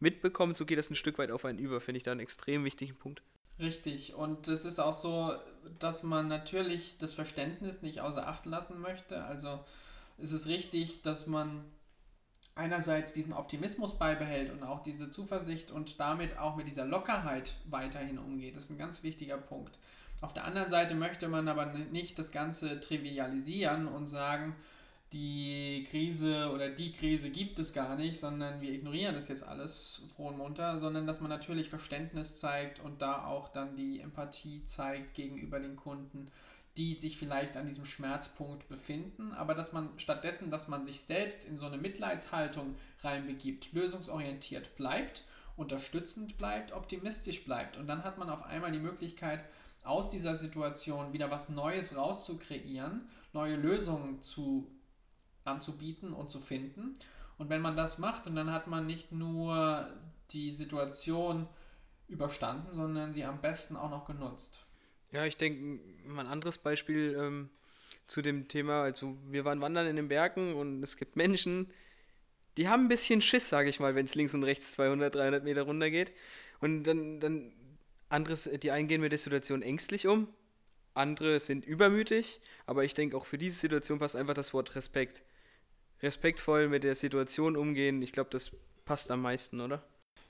mitbekommt, 0.01 0.59
so 0.59 0.67
geht 0.67 0.77
das 0.77 0.91
ein 0.91 0.97
Stück 0.97 1.19
weit 1.19 1.31
auf 1.31 1.45
einen 1.45 1.59
über, 1.59 1.81
finde 1.81 1.99
ich 1.99 2.03
da 2.03 2.11
einen 2.11 2.21
extrem 2.21 2.65
wichtigen 2.65 2.97
Punkt. 2.97 3.23
Richtig. 3.59 4.15
Und 4.15 4.49
es 4.49 4.65
ist 4.65 4.79
auch 4.79 4.93
so, 4.93 5.35
dass 5.79 6.03
man 6.03 6.29
natürlich 6.29 6.99
das 6.99 7.15
Verständnis 7.15 7.83
nicht 7.83 8.01
außer 8.01 8.27
Acht 8.27 8.47
lassen 8.47 8.81
möchte. 8.81 9.25
Also 9.25 9.61
es 10.19 10.33
ist 10.33 10.47
richtig, 10.47 11.03
dass 11.03 11.27
man 11.27 11.65
einerseits 12.57 13.13
diesen 13.13 13.33
Optimismus 13.33 13.99
beibehält 13.99 14.51
und 14.51 14.63
auch 14.63 14.83
diese 14.83 15.11
Zuversicht 15.11 15.71
und 15.71 15.99
damit 15.99 16.39
auch 16.39 16.57
mit 16.57 16.67
dieser 16.69 16.85
Lockerheit 16.85 17.55
weiterhin 17.65 18.19
umgeht. 18.19 18.57
Das 18.57 18.65
ist 18.65 18.71
ein 18.71 18.79
ganz 18.79 19.03
wichtiger 19.03 19.39
Punkt. 19.39 19.79
Auf 20.21 20.33
der 20.33 20.45
anderen 20.45 20.71
Seite 20.71 20.95
möchte 20.95 21.29
man 21.29 21.49
aber 21.49 21.67
nicht 21.67 22.19
das 22.19 22.33
Ganze 22.33 22.81
trivialisieren 22.81 23.89
und 23.89 24.07
sagen, 24.07 24.55
die 25.15 25.87
Krise 25.89 26.51
oder 26.53 26.69
die 26.69 26.93
Krise 26.93 27.31
gibt 27.31 27.61
es 27.61 27.73
gar 27.73 27.95
nicht, 27.95 28.19
sondern 28.19 28.61
wir 28.61 28.73
ignorieren 28.73 29.15
das 29.15 29.29
jetzt 29.29 29.45
alles 29.45 30.03
froh 30.15 30.27
und 30.27 30.39
munter, 30.39 30.77
sondern 30.77 31.07
dass 31.07 31.21
man 31.21 31.31
natürlich 31.31 31.71
Verständnis 31.71 32.41
zeigt 32.41 32.81
und 32.81 33.01
da 33.01 33.25
auch 33.25 33.49
dann 33.49 33.77
die 33.77 34.01
Empathie 34.01 34.65
zeigt 34.65 35.15
gegenüber 35.15 35.61
den 35.61 35.77
Kunden, 35.77 36.33
die 36.77 36.95
sich 36.95 37.17
vielleicht 37.17 37.57
an 37.57 37.67
diesem 37.67 37.85
Schmerzpunkt 37.85 38.69
befinden, 38.69 39.33
aber 39.33 39.55
dass 39.55 39.73
man 39.73 39.91
stattdessen, 39.99 40.51
dass 40.51 40.67
man 40.67 40.85
sich 40.85 41.03
selbst 41.03 41.45
in 41.45 41.57
so 41.57 41.67
eine 41.67 41.79
Mitleidshaltung 41.79 42.75
reinbegibt, 43.03 43.73
lösungsorientiert 43.73 44.75
bleibt, 44.75 45.23
unterstützend 45.57 46.37
bleibt, 46.39 46.73
optimistisch 46.73 47.45
bleibt. 47.45 47.77
Und 47.77 47.87
dann 47.87 48.03
hat 48.03 48.19
man 48.19 48.29
auf 48.29 48.43
einmal 48.43 48.73
die 48.73 48.81
Möglichkeit, 48.81 49.45
aus 49.85 50.11
dieser 50.11 50.35
Situation 50.35 51.13
wieder 51.13 51.31
was 51.31 51.51
Neues 51.51 51.97
rauszukreieren, 51.97 53.09
neue 53.33 53.55
Lösungen 53.55 54.21
zu 54.23 54.67
anzubieten 55.45 56.13
und 56.13 56.31
zu 56.31 56.41
finden. 56.41 56.95
Und 57.39 57.49
wenn 57.51 57.63
man 57.63 57.77
das 57.77 57.99
macht, 57.99 58.27
und 58.27 58.37
dann 58.37 58.53
hat 58.53 58.67
man 58.67 58.87
nicht 58.87 59.13
nur 59.13 59.89
die 60.31 60.53
Situation 60.53 61.47
überstanden, 62.09 62.75
sondern 62.75 63.13
sie 63.13 63.25
am 63.25 63.41
besten 63.41 63.77
auch 63.77 63.91
noch 63.91 64.07
genutzt. 64.07 64.65
Ja, 65.11 65.25
ich 65.25 65.37
denke, 65.37 65.81
ein 66.09 66.27
anderes 66.27 66.59
Beispiel 66.59 67.17
ähm, 67.19 67.51
zu 68.07 68.23
dem 68.23 68.49
Thema, 68.49 68.83
also 68.83 69.17
wir 69.31 69.45
waren 69.45 69.61
wandern 69.61 69.87
in 69.87 69.97
den 69.97 70.09
Bergen 70.09 70.55
und 70.55 70.83
es 70.83 70.97
gibt 70.97 71.17
Menschen, 71.17 71.71
die 72.57 72.69
haben 72.69 72.85
ein 72.85 72.89
bisschen 72.89 73.23
Schiss, 73.23 73.49
sage 73.49 73.69
ich 73.69 73.81
mal, 73.81 73.95
wenn 73.95 74.05
es 74.05 74.15
links 74.15 74.35
und 74.35 74.45
rechts 74.45 74.73
200, 74.73 75.15
300 75.15 75.45
Meter 75.45 75.63
runter 75.63 75.91
geht. 75.91 76.13
Und 76.61 76.85
dann, 76.85 77.21
dann 77.21 77.53
anderes, 78.09 78.49
die 78.63 78.71
einen 78.71 78.87
gehen 78.87 79.01
mit 79.01 79.13
der 79.13 79.19
Situation 79.19 79.63
ängstlich 79.63 80.07
um, 80.07 80.29
andere 80.95 81.41
sind 81.41 81.65
übermütig, 81.65 82.41
aber 82.67 82.85
ich 82.85 82.95
denke, 82.95 83.17
auch 83.17 83.27
für 83.27 83.39
diese 83.39 83.59
Situation 83.59 83.99
passt 83.99 84.15
einfach 84.15 84.35
das 84.35 84.55
Wort 84.55 84.77
Respekt 84.77 85.23
respektvoll 86.05 86.69
mit 86.69 86.85
der 86.85 86.95
Situation 86.95 87.57
umgehen, 87.57 88.01
ich 88.03 88.13
glaube, 88.13 88.31
das 88.31 88.53
passt 88.85 89.11
am 89.11 89.23
meisten, 89.23 89.61
oder? 89.61 89.83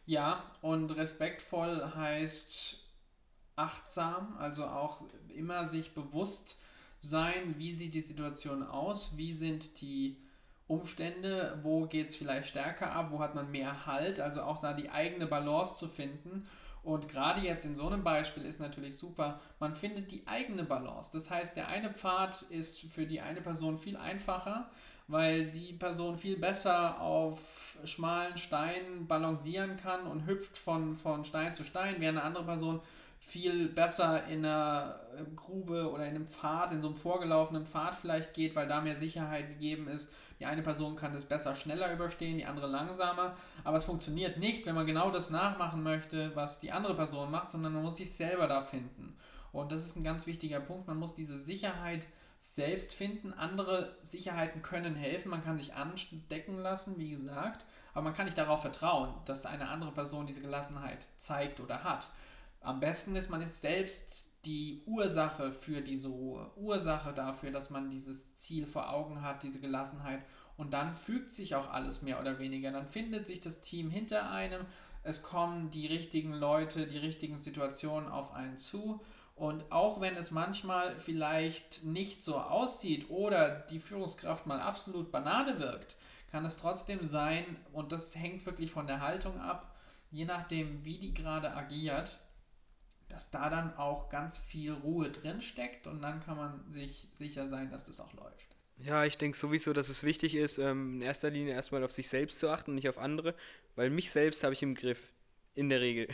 Ja, 0.07 0.51
und 0.61 0.91
respektvoll 0.91 1.93
heißt 1.95 2.79
achtsam, 3.57 4.37
also 4.39 4.65
auch 4.65 5.03
immer 5.35 5.67
sich 5.67 5.95
bewusst 5.95 6.63
sein, 6.99 7.57
wie 7.59 7.73
sieht 7.73 7.95
die 7.95 8.01
Situation 8.01 8.63
aus, 8.63 9.17
wie 9.17 9.33
sind 9.33 9.81
die 9.81 10.17
Umstände, 10.67 11.59
wo 11.63 11.87
geht 11.87 12.09
es 12.09 12.17
vielleicht 12.17 12.49
stärker 12.49 12.93
ab, 12.93 13.09
wo 13.11 13.21
hat 13.21 13.35
man 13.35 13.51
mehr 13.51 13.87
Halt, 13.87 14.21
also 14.21 14.43
auch 14.43 14.61
da 14.61 14.73
die 14.73 14.91
eigene 14.91 15.27
Balance 15.27 15.77
zu 15.77 15.89
finden. 15.89 16.47
Und 16.83 17.09
gerade 17.09 17.41
jetzt 17.41 17.65
in 17.65 17.77
so 17.77 17.87
einem 17.87 18.05
Beispiel 18.05 18.45
ist 18.45 18.61
natürlich 18.61 18.97
super, 18.97 19.41
man 19.59 19.75
findet 19.75 20.11
die 20.11 20.27
eigene 20.27 20.65
Balance. 20.65 21.11
Das 21.13 21.31
heißt, 21.31 21.57
der 21.57 21.69
eine 21.69 21.93
Pfad 21.93 22.43
ist 22.43 22.81
für 22.81 23.07
die 23.07 23.21
eine 23.21 23.41
Person 23.41 23.79
viel 23.79 23.97
einfacher, 23.97 24.71
weil 25.07 25.51
die 25.51 25.75
Person 25.75 26.19
viel 26.19 26.39
besser 26.39 27.01
auf 27.01 27.77
schmalen 27.85 28.39
Steinen 28.39 29.07
balancieren 29.07 29.77
kann 29.77 30.07
und 30.07 30.27
hüpft 30.27 30.57
von, 30.57 30.97
von 30.97 31.25
Stein 31.25 31.55
zu 31.55 31.65
Stein, 31.65 31.97
während 31.99 32.19
eine 32.19 32.27
andere 32.27 32.45
Person 32.45 32.81
viel 33.19 33.69
besser 33.69 34.27
in 34.27 34.45
einer 34.45 35.01
Grube 35.35 35.91
oder 35.91 36.05
in 36.05 36.15
einem 36.15 36.27
Pfad, 36.27 36.73
in 36.73 36.83
so 36.83 36.89
einem 36.89 36.97
vorgelaufenen 36.97 37.65
Pfad 37.67 37.95
vielleicht 37.95 38.35
geht, 38.35 38.55
weil 38.55 38.69
da 38.69 38.81
mehr 38.81 38.97
Sicherheit 38.97 39.49
gegeben 39.49 39.89
ist. 39.89 40.13
Die 40.41 40.47
eine 40.47 40.63
Person 40.63 40.95
kann 40.97 41.13
das 41.13 41.25
besser 41.25 41.55
schneller 41.55 41.93
überstehen, 41.93 42.37
die 42.37 42.45
andere 42.45 42.67
langsamer. 42.67 43.37
Aber 43.63 43.77
es 43.77 43.87
funktioniert 43.87 44.39
nicht, 44.39 44.67
wenn 44.67 44.75
man 44.75 44.87
genau 44.87 45.11
das 45.11 45.31
nachmachen 45.31 45.83
möchte, 45.83 46.35
was 46.35 46.61
die 46.61 46.73
andere 46.73 46.95
Person 46.95 47.31
macht, 47.31 47.51
sondern 47.51 47.73
man 47.73 47.83
muss 47.83 47.97
sich 47.97 48.13
selber 48.13 48.47
da 48.47 48.61
finden. 48.61 49.17
Und 49.53 49.73
das 49.73 49.87
ist 49.87 49.97
ein 49.97 50.05
ganz 50.05 50.27
wichtiger 50.27 50.61
Punkt. 50.61 50.87
Man 50.87 50.99
muss 50.99 51.15
diese 51.15 51.39
Sicherheit 51.39 52.07
selbst 52.45 52.95
finden. 52.95 53.33
Andere 53.33 53.97
Sicherheiten 54.03 54.61
können 54.61 54.95
helfen. 54.95 55.31
Man 55.31 55.43
kann 55.43 55.57
sich 55.57 55.75
anstecken 55.75 56.59
lassen, 56.59 56.99
wie 56.99 57.11
gesagt, 57.11 57.65
aber 57.95 58.03
man 58.03 58.15
kann 58.15 58.27
nicht 58.27 58.39
darauf 58.39 58.61
vertrauen, 58.61 59.15
dass 59.25 59.47
eine 59.47 59.69
andere 59.69 59.93
Person 59.93 60.27
diese 60.27 60.43
Gelassenheit 60.43 61.07
zeigt 61.17 61.61
oder 61.61 61.85
hat. 61.85 62.09
Am 62.61 62.81
besten 62.81 63.17
ist, 63.17 63.31
man 63.31 63.41
ist 63.41 63.61
selbst 63.61 64.31
die 64.45 64.83
Ursache 64.85 65.53
für 65.53 65.81
diese 65.81 66.09
Ruhe, 66.09 66.51
Ursache 66.57 67.15
dafür, 67.15 67.51
dass 67.51 67.71
man 67.71 67.91
dieses 67.91 68.37
Ziel 68.37 68.67
vor 68.67 68.91
Augen 68.91 69.23
hat, 69.23 69.43
diese 69.43 69.61
Gelassenheit. 69.61 70.23
Und 70.57 70.73
dann 70.75 70.95
fügt 70.95 71.31
sich 71.31 71.55
auch 71.55 71.71
alles 71.73 72.03
mehr 72.03 72.21
oder 72.21 72.39
weniger. 72.39 72.71
Dann 72.71 72.87
findet 72.87 73.27
sich 73.27 73.41
das 73.41 73.63
Team 73.63 73.91
hinter 73.91 74.31
einem. 74.31 74.67
Es 75.03 75.23
kommen 75.23 75.71
die 75.71 75.87
richtigen 75.87 76.35
Leute, 76.35 76.87
die 76.87 76.99
richtigen 76.99 77.39
Situationen 77.39 78.09
auf 78.09 78.35
einen 78.35 78.59
zu. 78.59 79.03
Und 79.35 79.71
auch 79.73 80.01
wenn 80.01 80.17
es 80.17 80.31
manchmal 80.31 80.99
vielleicht 81.01 81.85
nicht 81.85 82.23
so 82.23 82.39
aussieht 82.39 83.11
oder 83.11 83.51
die 83.71 83.81
Führungskraft 83.81 84.47
mal 84.47 84.61
absolut 84.61 85.11
Banane 85.11 85.59
wirkt, 85.59 85.97
kann 86.31 86.45
es 86.45 86.57
trotzdem 86.57 87.05
sein, 87.05 87.57
und 87.73 87.93
das 87.93 88.15
hängt 88.15 88.47
wirklich 88.47 88.71
von 88.71 88.87
der 88.87 89.01
Haltung 89.01 89.41
ab, 89.41 89.77
je 90.11 90.25
nachdem, 90.25 90.85
wie 90.85 90.99
die 90.99 91.15
gerade 91.15 91.55
agiert, 91.55 92.19
dass 93.09 93.31
da 93.31 93.51
dann 93.51 93.77
auch 93.77 94.09
ganz 94.09 94.39
viel 94.39 94.73
Ruhe 94.73 95.11
drin 95.11 95.41
steckt 95.41 95.87
und 95.87 96.01
dann 96.01 96.21
kann 96.21 96.37
man 96.37 96.71
sich 96.71 97.09
sicher 97.13 97.49
sein, 97.49 97.71
dass 97.71 97.85
das 97.85 98.01
auch 98.01 98.13
läuft. 98.15 98.57
Ja, 98.79 99.05
ich 99.05 99.19
denke 99.19 99.39
sowieso, 99.39 99.73
dass 99.73 99.89
es 99.89 100.03
wichtig 100.03 100.35
ist, 100.35 100.59
ähm, 100.59 100.95
in 100.95 101.03
erster 101.03 101.31
Linie 101.31 101.55
erstmal 101.55 101.85
auf 101.85 101.93
sich 101.93 102.09
selbst 102.09 102.41
zu 102.41 102.49
achten 102.49 102.71
und 102.71 102.77
nicht 102.77 102.89
auf 102.89 102.99
andere, 102.99 103.35
weil 103.77 103.91
mich 103.91 104.11
selbst 104.11 104.43
habe 104.43 104.55
ich 104.55 104.63
im 104.63 104.75
Griff, 104.75 105.13
in 105.55 105.69
der 105.69 105.81
Regel. 105.81 106.09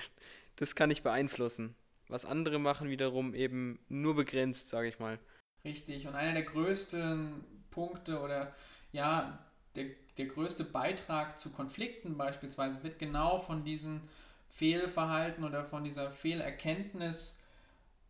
Das 0.56 0.74
kann 0.74 0.90
ich 0.90 1.02
beeinflussen 1.02 1.74
was 2.10 2.24
andere 2.24 2.58
machen 2.58 2.88
wiederum 2.88 3.34
eben 3.34 3.78
nur 3.88 4.14
begrenzt, 4.14 4.68
sage 4.68 4.88
ich 4.88 4.98
mal. 4.98 5.18
Richtig. 5.64 6.06
Und 6.06 6.14
einer 6.14 6.32
der 6.32 6.42
größten 6.42 7.44
Punkte 7.70 8.20
oder 8.20 8.54
ja, 8.92 9.38
der, 9.76 9.86
der 10.18 10.26
größte 10.26 10.64
Beitrag 10.64 11.38
zu 11.38 11.50
Konflikten 11.50 12.16
beispielsweise 12.16 12.82
wird 12.82 12.98
genau 12.98 13.38
von 13.38 13.64
diesem 13.64 14.00
Fehlverhalten 14.48 15.44
oder 15.44 15.64
von 15.64 15.84
dieser 15.84 16.10
Fehlerkenntnis 16.10 17.42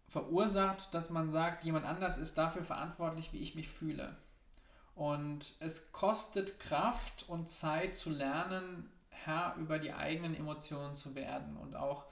verursacht, 0.09 0.93
dass 0.95 1.11
man 1.11 1.31
sagt, 1.31 1.65
jemand 1.65 1.85
anders 1.85 2.19
ist 2.19 2.37
dafür 2.39 2.65
verantwortlich, 2.65 3.33
wie 3.33 3.39
ich 3.39 3.55
mich 3.55 3.69
fühle. 3.69 4.17
Und 4.95 5.55
es 5.61 5.93
kostet 5.93 6.59
Kraft 6.59 7.29
und 7.29 7.49
Zeit 7.49 7.95
zu 7.95 8.11
lernen, 8.11 8.91
Herr 9.09 9.55
über 9.59 9.79
die 9.79 9.93
eigenen 9.93 10.35
Emotionen 10.35 10.97
zu 10.97 11.15
werden 11.15 11.57
und 11.57 11.77
auch 11.77 12.07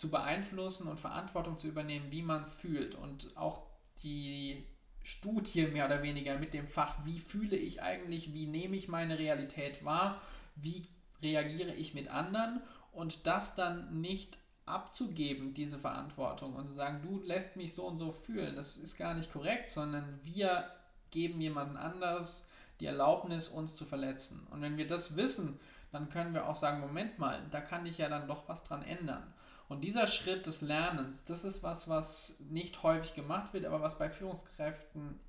zu 0.00 0.10
beeinflussen 0.10 0.88
und 0.88 0.98
Verantwortung 0.98 1.58
zu 1.58 1.68
übernehmen, 1.68 2.10
wie 2.10 2.22
man 2.22 2.46
fühlt. 2.46 2.94
Und 2.94 3.36
auch 3.36 3.66
die 4.02 4.66
Studie 5.02 5.66
mehr 5.66 5.84
oder 5.84 6.02
weniger 6.02 6.38
mit 6.38 6.54
dem 6.54 6.66
Fach, 6.66 7.04
wie 7.04 7.18
fühle 7.18 7.56
ich 7.56 7.82
eigentlich, 7.82 8.32
wie 8.32 8.46
nehme 8.46 8.76
ich 8.76 8.88
meine 8.88 9.18
Realität 9.18 9.84
wahr, 9.84 10.18
wie 10.56 10.86
reagiere 11.22 11.74
ich 11.74 11.92
mit 11.92 12.08
anderen 12.08 12.62
und 12.92 13.26
das 13.26 13.54
dann 13.54 14.00
nicht 14.00 14.38
abzugeben, 14.64 15.52
diese 15.52 15.78
Verantwortung 15.78 16.54
und 16.54 16.66
zu 16.66 16.72
sagen, 16.72 17.02
du 17.02 17.20
lässt 17.20 17.56
mich 17.56 17.74
so 17.74 17.86
und 17.86 17.98
so 17.98 18.10
fühlen, 18.10 18.56
das 18.56 18.78
ist 18.78 18.96
gar 18.96 19.12
nicht 19.12 19.30
korrekt, 19.30 19.68
sondern 19.68 20.18
wir 20.22 20.64
geben 21.10 21.42
jemanden 21.42 21.76
anders 21.76 22.48
die 22.78 22.86
Erlaubnis, 22.86 23.48
uns 23.48 23.74
zu 23.74 23.84
verletzen. 23.84 24.46
Und 24.50 24.62
wenn 24.62 24.78
wir 24.78 24.86
das 24.86 25.16
wissen, 25.16 25.60
dann 25.92 26.08
können 26.08 26.32
wir 26.32 26.48
auch 26.48 26.54
sagen, 26.54 26.80
Moment 26.80 27.18
mal, 27.18 27.42
da 27.50 27.60
kann 27.60 27.84
ich 27.84 27.98
ja 27.98 28.08
dann 28.08 28.28
doch 28.28 28.48
was 28.48 28.64
dran 28.64 28.82
ändern. 28.82 29.34
Und 29.70 29.82
dieser 29.82 30.08
Schritt 30.08 30.46
des 30.46 30.62
Lernens, 30.62 31.26
das 31.26 31.44
ist 31.44 31.62
was, 31.62 31.88
was 31.88 32.40
nicht 32.50 32.82
häufig 32.82 33.14
gemacht 33.14 33.54
wird, 33.54 33.66
aber 33.66 33.80
was 33.80 33.98
bei 33.98 34.10
Führungskräften 34.10 35.20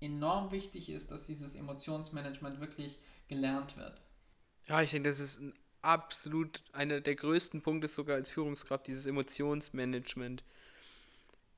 enorm 0.00 0.52
wichtig 0.52 0.90
ist, 0.90 1.10
dass 1.10 1.26
dieses 1.26 1.56
Emotionsmanagement 1.56 2.60
wirklich 2.60 3.00
gelernt 3.26 3.76
wird. 3.76 4.00
Ja, 4.68 4.80
ich 4.80 4.92
denke, 4.92 5.08
das 5.08 5.18
ist 5.18 5.40
ein 5.40 5.52
absolut 5.82 6.62
einer 6.72 7.00
der 7.00 7.16
größten 7.16 7.62
Punkte 7.62 7.88
sogar 7.88 8.14
als 8.14 8.30
Führungskraft, 8.30 8.86
dieses 8.86 9.06
Emotionsmanagement. 9.06 10.44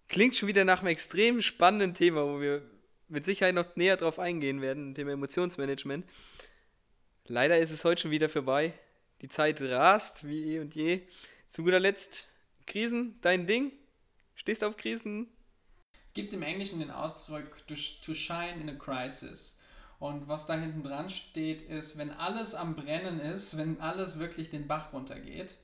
klingt 0.09 0.35
schon 0.35 0.49
wieder 0.49 0.65
nach 0.65 0.79
einem 0.79 0.89
extrem 0.89 1.43
spannenden 1.43 1.93
Thema, 1.93 2.25
wo 2.25 2.41
wir 2.41 2.63
mit 3.09 3.27
Sicherheit 3.27 3.55
noch 3.55 3.77
näher 3.77 3.99
drauf 3.99 4.19
eingehen 4.19 4.63
werden, 4.63 4.95
Thema 4.95 5.13
Emotionsmanagement. 5.13 6.07
Leider 7.27 7.59
ist 7.59 7.73
es 7.73 7.85
heute 7.85 8.01
schon 8.01 8.11
wieder 8.11 8.31
vorbei. 8.31 8.73
Die 9.21 9.29
Zeit 9.29 9.61
rast 9.61 10.27
wie 10.27 10.55
eh 10.55 10.61
und 10.61 10.75
je. 10.75 11.03
Zu 11.53 11.65
guter 11.65 11.81
Letzt, 11.81 12.29
Krisen, 12.67 13.19
dein 13.21 13.47
Ding? 13.47 13.73
Stehst 14.35 14.63
du 14.63 14.67
auf 14.69 14.79
Krisen? 14.79 15.29
Es 16.07 16.15
gibt 16.15 16.33
im 16.33 16.41
Englischen 16.41 16.79
den 16.79 16.91
Ausdruck 16.91 17.67
to 17.67 18.15
shine 18.15 18.59
in 18.59 18.71
a 18.71 18.73
crisis. 18.73 19.61
Und 19.99 20.29
was 20.29 20.47
da 20.47 20.55
hinten 20.55 20.83
dran 20.83 21.11
steht, 21.11 21.61
ist, 21.61 21.99
wenn 21.99 22.11
alles 22.11 22.55
am 22.55 22.75
Brennen 22.75 23.21
ist, 23.21 23.59
wenn 23.59 23.79
alles 23.83 24.19
wirklich 24.19 24.49
den 24.49 24.67
Bach 24.67 24.95
runtergeht, 24.95 25.59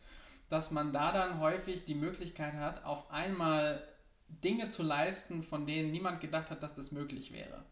dass 0.50 0.70
man 0.70 0.92
da 0.92 1.10
dann 1.10 1.40
häufig 1.40 1.86
die 1.86 1.94
Möglichkeit 1.94 2.52
hat, 2.52 2.84
auf 2.84 3.10
einmal 3.10 3.82
Dinge 4.28 4.68
zu 4.68 4.82
leisten, 4.82 5.42
von 5.42 5.64
denen 5.64 5.90
niemand 5.90 6.20
gedacht 6.20 6.50
hat, 6.50 6.62
dass 6.62 6.74
das 6.74 6.92
möglich 6.92 7.32
wäre. 7.32 7.64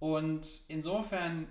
Und 0.00 0.62
insofern, 0.66 1.46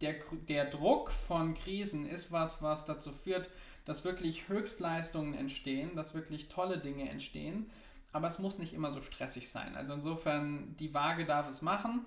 der, 0.00 0.16
der 0.48 0.64
Druck 0.64 1.12
von 1.12 1.54
Krisen 1.54 2.04
ist 2.04 2.32
was, 2.32 2.62
was 2.62 2.84
dazu 2.84 3.12
führt, 3.12 3.48
dass 3.86 4.04
wirklich 4.04 4.48
Höchstleistungen 4.48 5.32
entstehen, 5.32 5.96
dass 5.96 6.14
wirklich 6.14 6.48
tolle 6.48 6.78
Dinge 6.78 7.08
entstehen. 7.08 7.70
Aber 8.12 8.28
es 8.28 8.38
muss 8.38 8.58
nicht 8.58 8.74
immer 8.74 8.92
so 8.92 9.00
stressig 9.00 9.50
sein. 9.50 9.74
Also 9.76 9.94
insofern, 9.94 10.76
die 10.78 10.92
Waage 10.92 11.24
darf 11.24 11.48
es 11.48 11.62
machen 11.62 12.04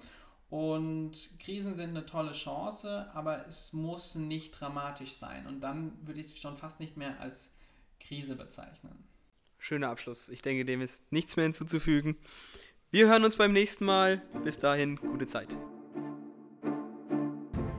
und 0.49 1.39
Krisen 1.39 1.75
sind 1.75 1.89
eine 1.89 2.05
tolle 2.05 2.31
Chance, 2.31 3.09
aber 3.13 3.47
es 3.47 3.73
muss 3.73 4.15
nicht 4.15 4.51
dramatisch 4.51 5.13
sein. 5.13 5.47
Und 5.47 5.61
dann 5.61 5.93
würde 6.05 6.19
ich 6.19 6.27
es 6.27 6.39
schon 6.39 6.57
fast 6.57 6.79
nicht 6.79 6.97
mehr 6.97 7.19
als 7.19 7.55
Krise 7.99 8.35
bezeichnen. 8.35 9.03
Schöner 9.57 9.89
Abschluss. 9.89 10.29
Ich 10.29 10.41
denke, 10.41 10.65
dem 10.65 10.81
ist 10.81 11.01
nichts 11.11 11.35
mehr 11.35 11.43
hinzuzufügen. 11.43 12.17
Wir 12.91 13.07
hören 13.07 13.23
uns 13.23 13.35
beim 13.35 13.53
nächsten 13.53 13.85
Mal. 13.85 14.17
Bis 14.43 14.57
dahin, 14.57 14.95
gute 14.95 15.27
Zeit. 15.27 15.55